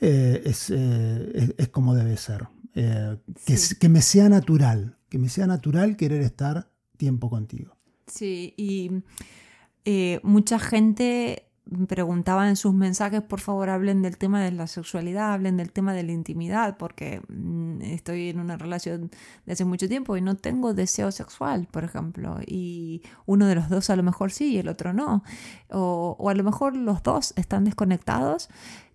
eh, 0.00 0.42
eh, 0.70 1.54
es, 1.56 1.68
como 1.68 1.94
debe 1.94 2.16
ser. 2.16 2.48
Eh, 2.74 3.16
que, 3.46 3.56
que 3.78 3.88
me 3.88 4.02
sea 4.02 4.28
natural, 4.28 4.96
que 5.08 5.18
me 5.18 5.28
sea 5.28 5.46
natural 5.46 5.96
querer 5.96 6.22
estar 6.22 6.70
tiempo 6.96 7.30
contigo. 7.30 7.76
Sí, 8.06 8.54
y 8.56 8.90
mucha 10.22 10.58
gente 10.58 11.46
preguntaba 11.88 12.48
en 12.48 12.56
sus 12.56 12.74
mensajes, 12.74 13.22
por 13.22 13.40
favor, 13.40 13.70
hablen 13.70 14.02
del 14.02 14.18
tema 14.18 14.42
de 14.42 14.52
la 14.52 14.66
sexualidad, 14.66 15.32
hablen 15.32 15.56
del 15.56 15.72
tema 15.72 15.94
de 15.94 16.02
la 16.02 16.12
intimidad, 16.12 16.76
porque 16.76 17.22
mm, 17.28 17.80
estoy 17.82 18.28
en 18.28 18.38
una 18.38 18.56
relación 18.56 19.10
de 19.46 19.52
hace 19.52 19.64
mucho 19.64 19.88
tiempo 19.88 20.16
y 20.16 20.20
no 20.20 20.36
tengo 20.36 20.74
deseo 20.74 21.10
sexual, 21.10 21.66
por 21.70 21.84
ejemplo, 21.84 22.38
y 22.46 23.02
uno 23.26 23.46
de 23.46 23.54
los 23.54 23.68
dos 23.68 23.88
a 23.90 23.96
lo 23.96 24.02
mejor 24.02 24.30
sí 24.30 24.52
y 24.52 24.58
el 24.58 24.68
otro 24.68 24.92
no, 24.92 25.24
o, 25.70 26.28
a 26.28 26.34
lo 26.34 26.44
mejor 26.44 26.76
los 26.76 27.02
dos 27.02 27.32
están 27.36 27.64
desconectados. 27.64 28.48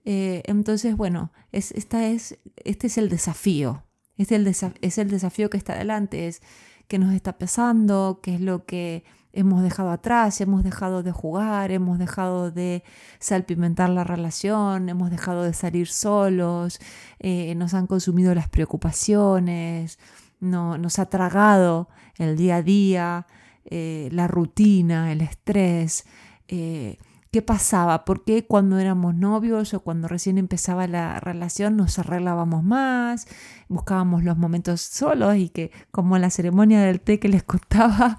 Eh, 0.05 0.43
entonces, 0.45 0.95
bueno, 0.95 1.31
es, 1.51 1.71
esta 1.71 2.07
es, 2.07 2.37
este 2.63 2.87
es 2.87 2.97
el 2.97 3.09
desafío, 3.09 3.83
es 4.17 4.31
el, 4.31 4.45
es 4.47 4.97
el 4.97 5.09
desafío 5.09 5.49
que 5.49 5.57
está 5.57 5.73
adelante, 5.73 6.27
es 6.27 6.41
que 6.87 6.99
nos 6.99 7.13
está 7.13 7.37
pesando, 7.37 8.19
qué 8.21 8.35
es 8.35 8.41
lo 8.41 8.65
que 8.65 9.03
hemos 9.33 9.61
dejado 9.63 9.91
atrás, 9.91 10.41
hemos 10.41 10.63
dejado 10.63 11.03
de 11.03 11.11
jugar, 11.11 11.71
hemos 11.71 11.99
dejado 11.99 12.51
de 12.51 12.83
salpimentar 13.19 13.89
la 13.89 14.03
relación, 14.03 14.89
hemos 14.89 15.11
dejado 15.11 15.43
de 15.43 15.53
salir 15.53 15.87
solos, 15.87 16.79
eh, 17.19 17.53
nos 17.55 17.73
han 17.73 17.87
consumido 17.87 18.33
las 18.33 18.49
preocupaciones, 18.49 19.99
no, 20.39 20.77
nos 20.77 20.99
ha 20.99 21.07
tragado 21.07 21.89
el 22.17 22.37
día 22.37 22.57
a 22.57 22.61
día, 22.63 23.27
eh, 23.65 24.09
la 24.11 24.27
rutina, 24.27 25.11
el 25.11 25.21
estrés. 25.21 26.05
Eh, 26.47 26.97
qué 27.31 27.41
pasaba, 27.41 28.05
por 28.05 28.23
qué 28.23 28.45
cuando 28.45 28.79
éramos 28.79 29.15
novios 29.15 29.73
o 29.73 29.81
cuando 29.81 30.07
recién 30.07 30.37
empezaba 30.37 30.87
la 30.87 31.19
relación 31.19 31.77
nos 31.77 31.99
arreglábamos 31.99 32.63
más, 32.63 33.27
buscábamos 33.67 34.23
los 34.23 34.37
momentos 34.37 34.81
solos 34.81 35.35
y 35.35 35.49
que 35.49 35.71
como 35.91 36.17
la 36.17 36.29
ceremonia 36.31 36.81
del 36.81 37.01
té 37.01 37.19
que 37.19 37.29
les 37.29 37.43
contaba, 37.45 38.17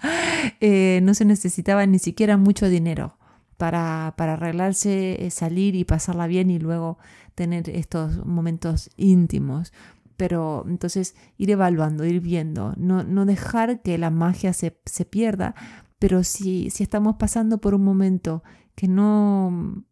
eh, 0.61 1.01
no 1.03 1.15
se 1.15 1.25
necesitaba 1.25 1.85
ni 1.87 1.99
siquiera 1.99 2.37
mucho 2.37 2.69
dinero 2.69 3.17
para, 3.57 4.15
para 4.17 4.35
arreglarse, 4.35 5.27
eh, 5.27 5.31
salir 5.31 5.75
y 5.75 5.85
pasarla 5.85 6.27
bien 6.27 6.51
y 6.51 6.59
luego 6.59 6.99
tener 7.35 7.69
estos 7.71 8.25
momentos 8.25 8.91
íntimos 8.97 9.73
pero 10.17 10.67
entonces 10.69 11.15
ir 11.39 11.51
evaluando, 11.51 12.05
ir 12.05 12.21
viendo, 12.21 12.75
no, 12.77 13.05
no 13.05 13.25
dejar 13.25 13.81
que 13.81 13.97
la 13.97 14.11
magia 14.11 14.53
se, 14.53 14.79
se 14.85 15.07
pierda, 15.07 15.55
pero 15.99 16.25
si, 16.25 16.69
si 16.69 16.83
estamos 16.83 17.17
pasando 17.17 17.57
por 17.57 17.75
un 17.75 17.83
momento 17.83 18.43
que 18.81 18.89
no, 18.89 19.85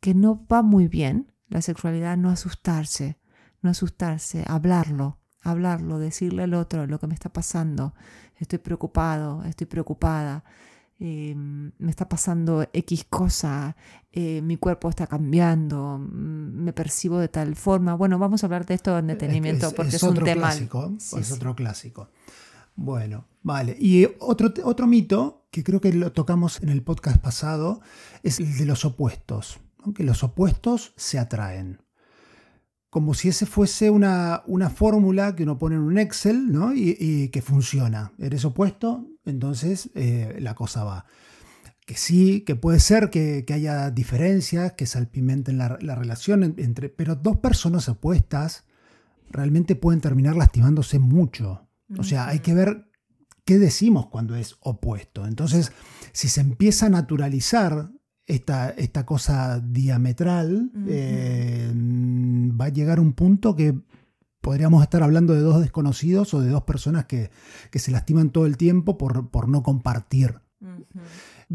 que 0.00 0.14
no 0.14 0.46
va 0.50 0.62
muy 0.62 0.88
bien 0.88 1.30
la 1.48 1.60
sexualidad, 1.60 2.16
no 2.16 2.30
asustarse, 2.30 3.18
no 3.60 3.68
asustarse, 3.68 4.44
hablarlo, 4.46 5.18
hablarlo, 5.42 5.98
decirle 5.98 6.44
al 6.44 6.54
otro 6.54 6.86
lo 6.86 6.98
que 6.98 7.06
me 7.06 7.12
está 7.12 7.30
pasando, 7.30 7.92
estoy 8.38 8.58
preocupado, 8.58 9.44
estoy 9.44 9.66
preocupada, 9.66 10.42
eh, 10.98 11.34
me 11.36 11.90
está 11.90 12.08
pasando 12.08 12.66
X 12.72 13.04
cosa, 13.10 13.76
eh, 14.10 14.40
mi 14.40 14.56
cuerpo 14.56 14.88
está 14.88 15.06
cambiando, 15.06 15.98
mm, 15.98 16.64
me 16.64 16.72
percibo 16.72 17.18
de 17.18 17.28
tal 17.28 17.54
forma. 17.56 17.94
Bueno, 17.94 18.18
vamos 18.18 18.42
a 18.42 18.46
hablar 18.46 18.64
de 18.64 18.72
esto 18.72 18.96
en 18.98 19.08
detenimiento 19.08 19.70
porque 19.72 19.96
es, 19.96 20.02
un 20.02 20.14
tema. 20.14 20.46
Clásico, 20.48 20.94
es 20.96 21.30
otro 21.30 21.54
clásico. 21.54 22.08
Bueno, 22.74 23.26
vale. 23.42 23.76
Y 23.78 24.06
otro, 24.18 24.52
otro 24.64 24.86
mito, 24.86 25.46
que 25.50 25.64
creo 25.64 25.80
que 25.80 25.92
lo 25.92 26.12
tocamos 26.12 26.62
en 26.62 26.68
el 26.68 26.82
podcast 26.82 27.18
pasado, 27.18 27.80
es 28.22 28.40
el 28.40 28.56
de 28.56 28.66
los 28.66 28.84
opuestos. 28.84 29.60
Que 29.94 30.04
los 30.04 30.22
opuestos 30.22 30.92
se 30.96 31.18
atraen. 31.18 31.82
Como 32.90 33.14
si 33.14 33.28
ese 33.28 33.46
fuese 33.46 33.90
una, 33.90 34.42
una 34.46 34.68
fórmula 34.68 35.36
que 35.36 35.44
uno 35.44 35.58
pone 35.58 35.76
en 35.76 35.82
un 35.82 35.98
Excel 35.98 36.50
¿no? 36.50 36.74
y, 36.74 37.28
que 37.28 37.40
funciona. 37.40 38.12
Eres 38.18 38.44
opuesto, 38.44 39.06
entonces 39.24 39.90
eh, 39.94 40.36
la 40.40 40.54
cosa 40.54 40.84
va. 40.84 41.06
Que 41.86 41.96
sí, 41.96 42.42
que 42.42 42.56
puede 42.56 42.80
ser 42.80 43.10
que, 43.10 43.44
haya 43.52 43.90
diferencias, 43.90 44.72
que 44.72 44.86
salpimenten 44.86 45.58
la, 45.58 45.78
la 45.80 45.94
relación 45.94 46.42
entre. 46.42 46.88
Pero 46.88 47.14
dos 47.14 47.38
personas 47.38 47.88
opuestas 47.88 48.64
realmente 49.28 49.76
pueden 49.76 50.00
terminar 50.00 50.36
lastimándose 50.36 50.98
mucho. 50.98 51.69
O 51.98 52.04
sea, 52.04 52.28
hay 52.28 52.40
que 52.40 52.54
ver 52.54 52.86
qué 53.44 53.58
decimos 53.58 54.06
cuando 54.06 54.36
es 54.36 54.56
opuesto. 54.60 55.26
Entonces, 55.26 55.72
si 56.12 56.28
se 56.28 56.40
empieza 56.40 56.86
a 56.86 56.90
naturalizar 56.90 57.90
esta, 58.26 58.70
esta 58.70 59.04
cosa 59.04 59.60
diametral, 59.60 60.70
eh, 60.86 61.72
va 61.74 62.66
a 62.66 62.70
llegar 62.70 63.00
un 63.00 63.12
punto 63.12 63.56
que 63.56 63.76
podríamos 64.40 64.82
estar 64.82 65.02
hablando 65.02 65.34
de 65.34 65.40
dos 65.40 65.60
desconocidos 65.60 66.32
o 66.34 66.40
de 66.40 66.50
dos 66.50 66.62
personas 66.62 67.06
que, 67.06 67.30
se 67.72 67.90
lastiman 67.90 68.30
todo 68.30 68.46
el 68.46 68.56
tiempo 68.56 68.96
por, 68.96 69.30
por 69.30 69.48
no 69.48 69.62
compartir, 69.62 70.40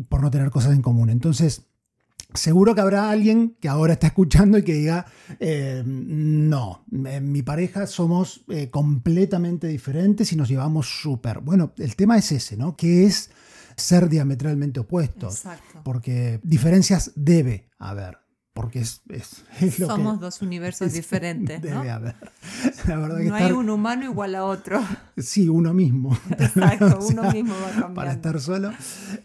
por 0.09 0.21
no 0.21 0.31
tener 0.31 0.51
cosas 0.51 0.73
en 0.73 0.81
común. 0.81 1.09
Entonces, 1.09 1.67
Seguro 2.35 2.75
que 2.75 2.81
habrá 2.81 3.09
alguien 3.09 3.55
que 3.59 3.67
ahora 3.67 3.93
está 3.93 4.07
escuchando 4.07 4.57
y 4.57 4.63
que 4.63 4.73
diga, 4.73 5.05
eh, 5.39 5.83
no, 5.85 6.85
en 6.91 7.31
mi 7.31 7.41
pareja 7.41 7.87
somos 7.87 8.43
eh, 8.49 8.69
completamente 8.69 9.67
diferentes 9.67 10.31
y 10.31 10.35
nos 10.35 10.49
llevamos 10.49 10.87
súper. 10.87 11.39
Bueno, 11.39 11.73
el 11.77 11.95
tema 11.95 12.17
es 12.17 12.31
ese, 12.31 12.57
¿no? 12.57 12.75
Que 12.75 13.05
es 13.05 13.31
ser 13.75 14.09
diametralmente 14.09 14.79
opuestos. 14.79 15.35
Exacto. 15.35 15.81
Porque 15.83 16.39
diferencias 16.43 17.11
debe 17.15 17.69
haber 17.77 18.24
porque 18.55 18.79
es, 18.79 19.01
Somos 19.77 20.21
dos 20.21 20.41
universos 20.41 20.93
diferentes. 20.93 21.61
Debe 21.61 21.91
haber. 21.91 22.15
no 22.87 23.35
hay 23.35 23.51
un 23.51 23.69
humano 23.69 24.05
igual 24.05 24.33
a 24.33 24.45
otro. 24.45 24.81
Sí, 25.17 25.49
uno 25.49 25.73
mismo. 25.73 26.17
Exacto, 26.31 26.99
uno 27.01 27.33
mismo 27.33 27.53
va 27.53 27.69
cambiando. 27.71 27.95
Para 27.95 28.13
estar 28.13 28.39
solo. 28.39 28.71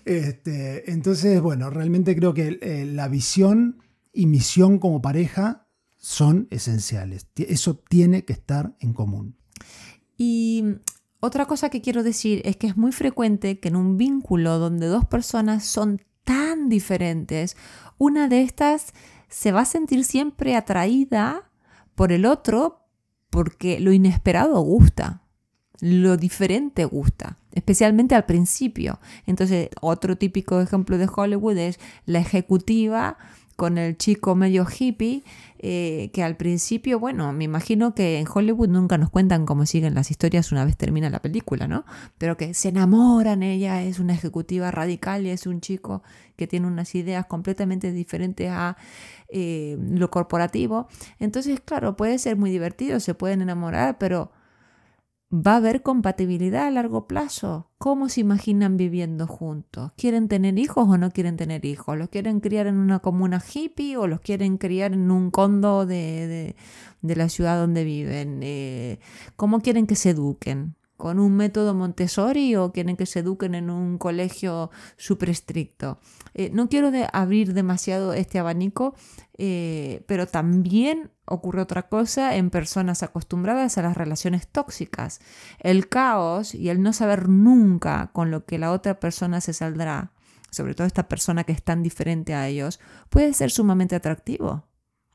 Este, 0.04 0.90
entonces, 0.90 1.40
bueno, 1.40 1.70
realmente 1.70 2.16
creo 2.16 2.34
que 2.34 2.58
eh, 2.60 2.84
la 2.84 3.06
visión 3.06 3.78
y 4.12 4.26
misión 4.26 4.80
como 4.80 5.00
pareja 5.00 5.68
son 5.96 6.48
esenciales. 6.50 7.28
Eso 7.36 7.76
tiene 7.88 8.24
que 8.24 8.32
estar 8.32 8.74
en 8.80 8.94
común. 8.94 9.36
Y 10.18 10.64
otra 11.20 11.46
cosa 11.46 11.70
que 11.70 11.80
quiero 11.80 12.02
decir 12.02 12.42
es 12.44 12.56
que 12.56 12.66
es 12.66 12.76
muy 12.76 12.90
frecuente 12.90 13.60
que 13.60 13.68
en 13.68 13.76
un 13.76 13.96
vínculo 13.96 14.58
donde 14.58 14.88
dos 14.88 15.04
personas 15.04 15.64
son 15.64 16.00
tan 16.24 16.68
diferentes, 16.68 17.56
una 17.96 18.26
de 18.26 18.42
estas 18.42 18.92
se 19.30 19.52
va 19.52 19.62
a 19.62 19.64
sentir 19.64 20.04
siempre 20.04 20.56
atraída 20.56 21.50
por 21.94 22.12
el 22.12 22.26
otro 22.26 22.80
porque 23.30 23.80
lo 23.80 23.92
inesperado 23.92 24.60
gusta, 24.60 25.22
lo 25.80 26.16
diferente 26.16 26.84
gusta, 26.84 27.38
especialmente 27.52 28.14
al 28.14 28.26
principio. 28.26 28.98
Entonces, 29.26 29.70
otro 29.80 30.16
típico 30.16 30.60
ejemplo 30.60 30.98
de 30.98 31.08
Hollywood 31.14 31.56
es 31.56 31.78
la 32.06 32.18
ejecutiva 32.18 33.16
con 33.60 33.76
el 33.76 33.98
chico 33.98 34.34
medio 34.34 34.64
hippie, 34.66 35.22
eh, 35.58 36.08
que 36.14 36.22
al 36.22 36.38
principio, 36.38 36.98
bueno, 36.98 37.30
me 37.34 37.44
imagino 37.44 37.94
que 37.94 38.18
en 38.18 38.26
Hollywood 38.26 38.70
nunca 38.70 38.96
nos 38.96 39.10
cuentan 39.10 39.44
cómo 39.44 39.66
siguen 39.66 39.94
las 39.94 40.10
historias 40.10 40.50
una 40.50 40.64
vez 40.64 40.78
termina 40.78 41.10
la 41.10 41.20
película, 41.20 41.68
¿no? 41.68 41.84
Pero 42.16 42.38
que 42.38 42.54
se 42.54 42.70
enamoran, 42.70 43.42
ella 43.42 43.82
es 43.82 43.98
una 43.98 44.14
ejecutiva 44.14 44.70
radical 44.70 45.26
y 45.26 45.28
es 45.28 45.46
un 45.46 45.60
chico 45.60 46.02
que 46.36 46.46
tiene 46.46 46.68
unas 46.68 46.94
ideas 46.94 47.26
completamente 47.26 47.92
diferentes 47.92 48.48
a 48.50 48.78
eh, 49.28 49.76
lo 49.90 50.10
corporativo. 50.10 50.88
Entonces, 51.18 51.60
claro, 51.60 51.98
puede 51.98 52.18
ser 52.18 52.38
muy 52.38 52.50
divertido, 52.50 52.98
se 52.98 53.12
pueden 53.12 53.42
enamorar, 53.42 53.98
pero 53.98 54.32
¿Va 55.32 55.52
a 55.52 55.56
haber 55.58 55.82
compatibilidad 55.82 56.66
a 56.66 56.70
largo 56.72 57.06
plazo? 57.06 57.70
¿Cómo 57.78 58.08
se 58.08 58.20
imaginan 58.20 58.76
viviendo 58.76 59.28
juntos? 59.28 59.92
¿Quieren 59.96 60.26
tener 60.26 60.58
hijos 60.58 60.88
o 60.88 60.98
no 60.98 61.12
quieren 61.12 61.36
tener 61.36 61.64
hijos? 61.64 61.96
¿Los 61.96 62.08
quieren 62.08 62.40
criar 62.40 62.66
en 62.66 62.76
una 62.78 62.98
comuna 62.98 63.40
hippie 63.40 63.96
o 63.96 64.08
los 64.08 64.20
quieren 64.20 64.58
criar 64.58 64.92
en 64.92 65.12
un 65.12 65.30
condo 65.30 65.86
de, 65.86 66.56
la 67.02 67.28
ciudad 67.28 67.60
donde 67.60 67.84
viven? 67.84 68.40
Eh, 68.42 68.98
¿Cómo 69.36 69.60
quieren 69.60 69.86
que 69.86 69.94
se 69.94 70.10
eduquen? 70.10 70.74
¿Con 71.00 71.18
un 71.18 71.34
método 71.34 71.72
Montessori 71.72 72.56
o 72.56 72.72
quieren 72.72 72.94
que 72.94 73.06
se 73.06 73.20
eduquen 73.20 73.54
en 73.54 73.70
un 73.70 73.96
colegio 73.96 74.70
súper 74.98 75.30
estricto? 75.30 75.98
Eh, 76.34 76.50
no 76.52 76.68
quiero 76.68 76.90
abrir 77.14 77.54
demasiado 77.54 78.12
este 78.12 78.38
abanico, 78.38 78.94
eh, 79.38 80.04
pero 80.06 80.26
también 80.26 81.10
ocurre 81.24 81.62
otra 81.62 81.88
cosa 81.88 82.36
en 82.36 82.50
personas 82.50 83.02
acostumbradas 83.02 83.78
a 83.78 83.82
las 83.82 83.96
relaciones 83.96 84.46
tóxicas. 84.46 85.22
El 85.58 85.88
caos 85.88 86.54
y 86.54 86.68
el 86.68 86.82
no 86.82 86.92
saber 86.92 87.30
nunca 87.30 88.10
con 88.12 88.30
lo 88.30 88.44
que 88.44 88.58
la 88.58 88.70
otra 88.70 89.00
persona 89.00 89.40
se 89.40 89.54
saldrá, 89.54 90.12
sobre 90.50 90.74
todo 90.74 90.86
esta 90.86 91.08
persona 91.08 91.44
que 91.44 91.52
es 91.52 91.62
tan 91.62 91.82
diferente 91.82 92.34
a 92.34 92.46
ellos, 92.46 92.78
puede 93.08 93.32
ser 93.32 93.50
sumamente 93.50 93.96
atractivo. 93.96 94.69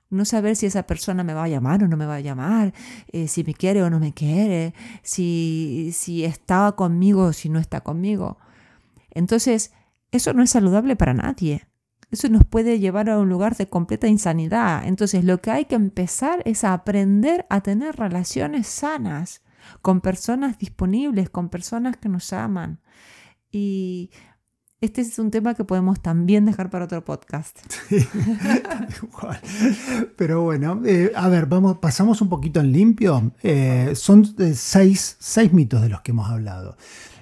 No 0.09 0.25
saber 0.25 0.55
si 0.55 0.65
esa 0.65 0.83
persona 0.83 1.23
me 1.23 1.33
va 1.33 1.45
a 1.45 1.47
llamar 1.47 1.83
o 1.83 1.87
no 1.87 1.97
me 1.97 2.05
va 2.05 2.15
a 2.15 2.21
llamar, 2.21 2.73
eh, 3.11 3.27
si 3.27 3.43
me 3.43 3.53
quiere 3.53 3.83
o 3.83 3.89
no 3.89 3.99
me 3.99 4.13
quiere, 4.13 4.73
si, 5.01 5.91
si 5.93 6.23
está 6.23 6.71
conmigo 6.73 7.23
o 7.25 7.33
si 7.33 7.49
no 7.49 7.59
está 7.59 7.81
conmigo. 7.81 8.37
Entonces, 9.11 9.71
eso 10.11 10.33
no 10.33 10.43
es 10.43 10.51
saludable 10.51 10.95
para 10.95 11.13
nadie. 11.13 11.67
Eso 12.11 12.29
nos 12.29 12.45
puede 12.45 12.79
llevar 12.79 13.09
a 13.09 13.19
un 13.19 13.29
lugar 13.29 13.55
de 13.57 13.67
completa 13.67 14.07
insanidad. 14.07 14.87
Entonces, 14.87 15.23
lo 15.23 15.41
que 15.41 15.51
hay 15.51 15.65
que 15.65 15.75
empezar 15.75 16.41
es 16.45 16.63
a 16.63 16.73
aprender 16.73 17.45
a 17.49 17.61
tener 17.61 17.95
relaciones 17.95 18.67
sanas 18.67 19.41
con 19.81 20.01
personas 20.01 20.59
disponibles, 20.59 21.29
con 21.29 21.49
personas 21.49 21.97
que 21.97 22.09
nos 22.09 22.31
aman. 22.31 22.79
Y 23.51 24.11
este 24.85 25.01
es 25.01 25.19
un 25.19 25.31
tema 25.31 25.55
que 25.55 25.63
podemos 25.63 26.01
también 26.01 26.45
dejar 26.45 26.69
para 26.69 26.85
otro 26.85 27.03
podcast. 27.03 27.59
Pero 30.15 30.43
bueno, 30.43 30.81
eh, 30.85 31.11
a 31.15 31.27
ver, 31.27 31.47
vamos, 31.47 31.79
pasamos 31.79 32.21
un 32.21 32.29
poquito 32.29 32.59
en 32.59 32.71
limpio. 32.71 33.33
Eh, 33.43 33.93
son 33.95 34.25
eh, 34.37 34.53
seis, 34.55 35.17
seis 35.19 35.51
mitos 35.51 35.81
de 35.81 35.89
los 35.89 36.01
que 36.01 36.11
hemos 36.11 36.29
hablado. 36.29 36.77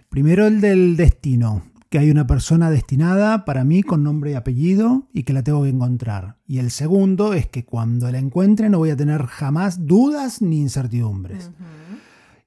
Primero 0.09 0.45
el 0.45 0.61
del 0.61 0.97
destino, 0.97 1.63
que 1.89 1.99
hay 1.99 2.11
una 2.11 2.27
persona 2.27 2.69
destinada 2.69 3.45
para 3.45 3.63
mí 3.63 3.81
con 3.81 4.03
nombre 4.03 4.31
y 4.31 4.33
apellido 4.35 5.07
y 5.13 5.23
que 5.23 5.33
la 5.33 5.43
tengo 5.43 5.63
que 5.63 5.69
encontrar. 5.69 6.37
Y 6.45 6.59
el 6.59 6.69
segundo 6.69 7.33
es 7.33 7.47
que 7.47 7.65
cuando 7.65 8.11
la 8.11 8.19
encuentre 8.19 8.69
no 8.69 8.79
voy 8.79 8.89
a 8.89 8.97
tener 8.97 9.25
jamás 9.25 9.87
dudas 9.87 10.41
ni 10.41 10.59
incertidumbres. 10.59 11.49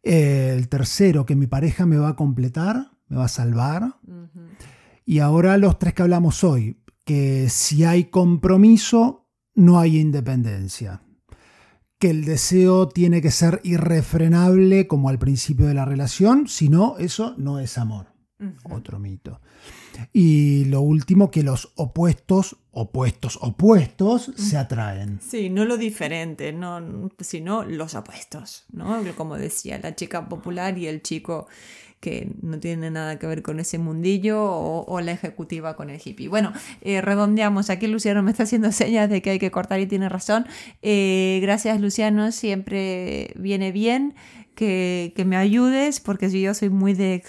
el 0.03 0.69
tercero, 0.69 1.27
que 1.27 1.35
mi 1.35 1.47
pareja 1.47 1.87
me 1.87 1.97
va 1.97 2.11
a 2.11 2.17
completar, 2.17 2.91
me 3.09 3.17
va 3.17 3.25
a 3.25 3.29
salvar. 3.29 3.97
Y 5.09 5.21
ahora 5.21 5.57
los 5.57 5.79
tres 5.79 5.95
que 5.95 6.03
hablamos 6.03 6.43
hoy, 6.43 6.83
que 7.05 7.49
si 7.49 7.85
hay 7.85 8.07
compromiso, 8.07 9.29
no 9.55 9.79
hay 9.79 9.99
independencia. 9.99 11.01
Que 12.01 12.11
el 12.11 12.25
deseo 12.25 12.89
tiene 12.89 13.23
que 13.23 13.31
ser 13.31 13.61
irrefrenable 13.63 14.89
como 14.89 15.09
al 15.09 15.21
principio 15.21 15.67
de 15.67 15.75
la 15.75 15.85
relación, 15.85 16.49
si 16.49 16.69
no, 16.69 16.99
eso 16.99 17.37
no 17.39 17.61
es 17.61 17.79
amor. 17.79 18.09
Otro 18.65 18.99
mito. 18.99 19.41
Y 20.13 20.67
lo 20.67 20.83
último, 20.83 21.31
que 21.31 21.43
los 21.43 21.73
opuestos, 21.77 22.57
opuestos, 22.71 23.39
opuestos, 23.41 24.33
se 24.37 24.59
atraen. 24.59 25.21
Sí, 25.23 25.49
no 25.49 25.65
lo 25.65 25.79
diferente, 25.79 26.53
no, 26.53 27.11
sino 27.19 27.63
los 27.65 27.95
opuestos, 27.95 28.67
¿no? 28.73 29.01
Como 29.17 29.37
decía 29.37 29.79
la 29.79 29.95
chica 29.95 30.29
popular 30.29 30.77
y 30.77 30.87
el 30.87 31.01
chico 31.01 31.47
que 32.01 32.31
no 32.43 32.59
tiene 32.59 32.91
nada 32.91 33.19
que 33.19 33.27
ver 33.27 33.43
con 33.43 33.59
ese 33.61 33.79
mundillo 33.79 34.43
o, 34.45 35.01
la 35.01 35.13
ejecutiva 35.13 35.77
con 35.77 35.91
el 35.91 36.01
hippie. 36.03 36.29
Bueno, 36.29 36.53
eh, 36.83 37.01
redondeamos. 37.01 37.71
Aquí 37.71 37.87
Luciano 37.87 38.23
me 38.23 38.31
está 38.31 38.45
haciendo 38.45 38.73
señas 38.73 39.11
de 39.11 39.23
que 39.23 39.31
hay 39.31 39.39
que 39.39 39.51
cortar 39.51 39.81
y 39.81 39.87
tiene 39.87 40.09
razón. 40.09 40.47
Eh, 40.83 41.39
gracias 41.43 41.81
Luciano, 41.81 42.33
siempre 42.33 43.33
viene 43.37 43.73
bien 43.73 44.15
que, 44.57 45.25
me 45.27 45.37
ayudes 45.37 46.01
porque 46.01 46.29
yo 46.31 46.55
soy 46.55 46.71
muy 46.71 46.95
de, 46.95 47.23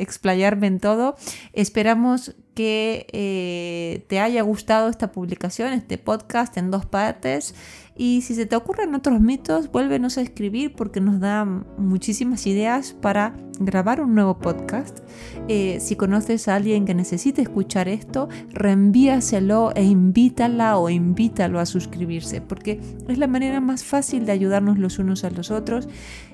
explayarme 0.00 0.66
en 0.66 0.80
todo. 0.80 1.16
Esperamos 1.52 2.34
que 2.54 3.06
eh, 3.12 4.04
te 4.08 4.18
haya 4.18 4.42
gustado 4.42 4.88
esta 4.88 5.12
publicación, 5.12 5.72
este 5.72 5.96
podcast 5.96 6.56
en 6.58 6.70
dos 6.70 6.84
partes. 6.84 7.54
Y 7.98 8.22
si 8.22 8.36
se 8.36 8.46
te 8.46 8.54
ocurren 8.54 8.94
otros 8.94 9.20
mitos, 9.20 9.72
vuélvenos 9.72 10.18
a 10.18 10.22
escribir 10.22 10.72
porque 10.74 11.00
nos 11.00 11.18
da 11.18 11.44
muchísimas 11.44 12.46
ideas 12.46 12.92
para 12.92 13.36
grabar 13.58 14.00
un 14.00 14.14
nuevo 14.14 14.38
podcast. 14.38 15.00
Eh, 15.48 15.78
si 15.80 15.96
conoces 15.96 16.46
a 16.46 16.54
alguien 16.54 16.84
que 16.84 16.94
necesite 16.94 17.42
escuchar 17.42 17.88
esto, 17.88 18.28
reenvíaselo 18.50 19.72
e 19.74 19.82
invítala 19.82 20.78
o 20.78 20.88
invítalo 20.88 21.58
a 21.58 21.66
suscribirse, 21.66 22.40
porque 22.40 22.80
es 23.08 23.18
la 23.18 23.26
manera 23.26 23.60
más 23.60 23.82
fácil 23.82 24.26
de 24.26 24.32
ayudarnos 24.32 24.78
los 24.78 25.00
unos 25.00 25.24
a 25.24 25.30
los 25.30 25.50
otros 25.50 25.88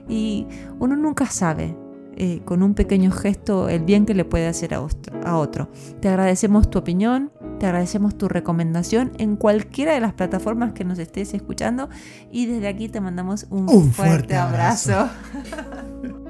y 0.06 0.46
uno 0.78 0.96
nunca 0.96 1.24
sabe 1.24 1.74
eh, 2.16 2.42
con 2.44 2.62
un 2.62 2.74
pequeño 2.74 3.10
gesto 3.10 3.68
el 3.68 3.84
bien 3.84 4.04
que 4.04 4.14
le 4.14 4.26
puede 4.26 4.46
hacer 4.46 4.74
a 4.74 5.36
otro. 5.36 5.68
Te 6.00 6.08
agradecemos 6.08 6.68
tu 6.68 6.78
opinión, 6.78 7.32
te 7.58 7.66
agradecemos 7.66 8.16
tu 8.16 8.28
recomendación 8.28 9.12
en 9.18 9.36
cualquiera 9.36 9.94
de 9.94 10.00
las 10.00 10.12
plataformas 10.12 10.72
que 10.72 10.84
nos 10.84 10.98
estés 10.98 11.34
escuchando 11.34 11.88
y 12.30 12.46
desde 12.46 12.68
aquí 12.68 12.88
te 12.88 13.00
mandamos 13.00 13.46
un, 13.50 13.92
fuerte, 13.92 14.36
abrazo. 14.36 15.08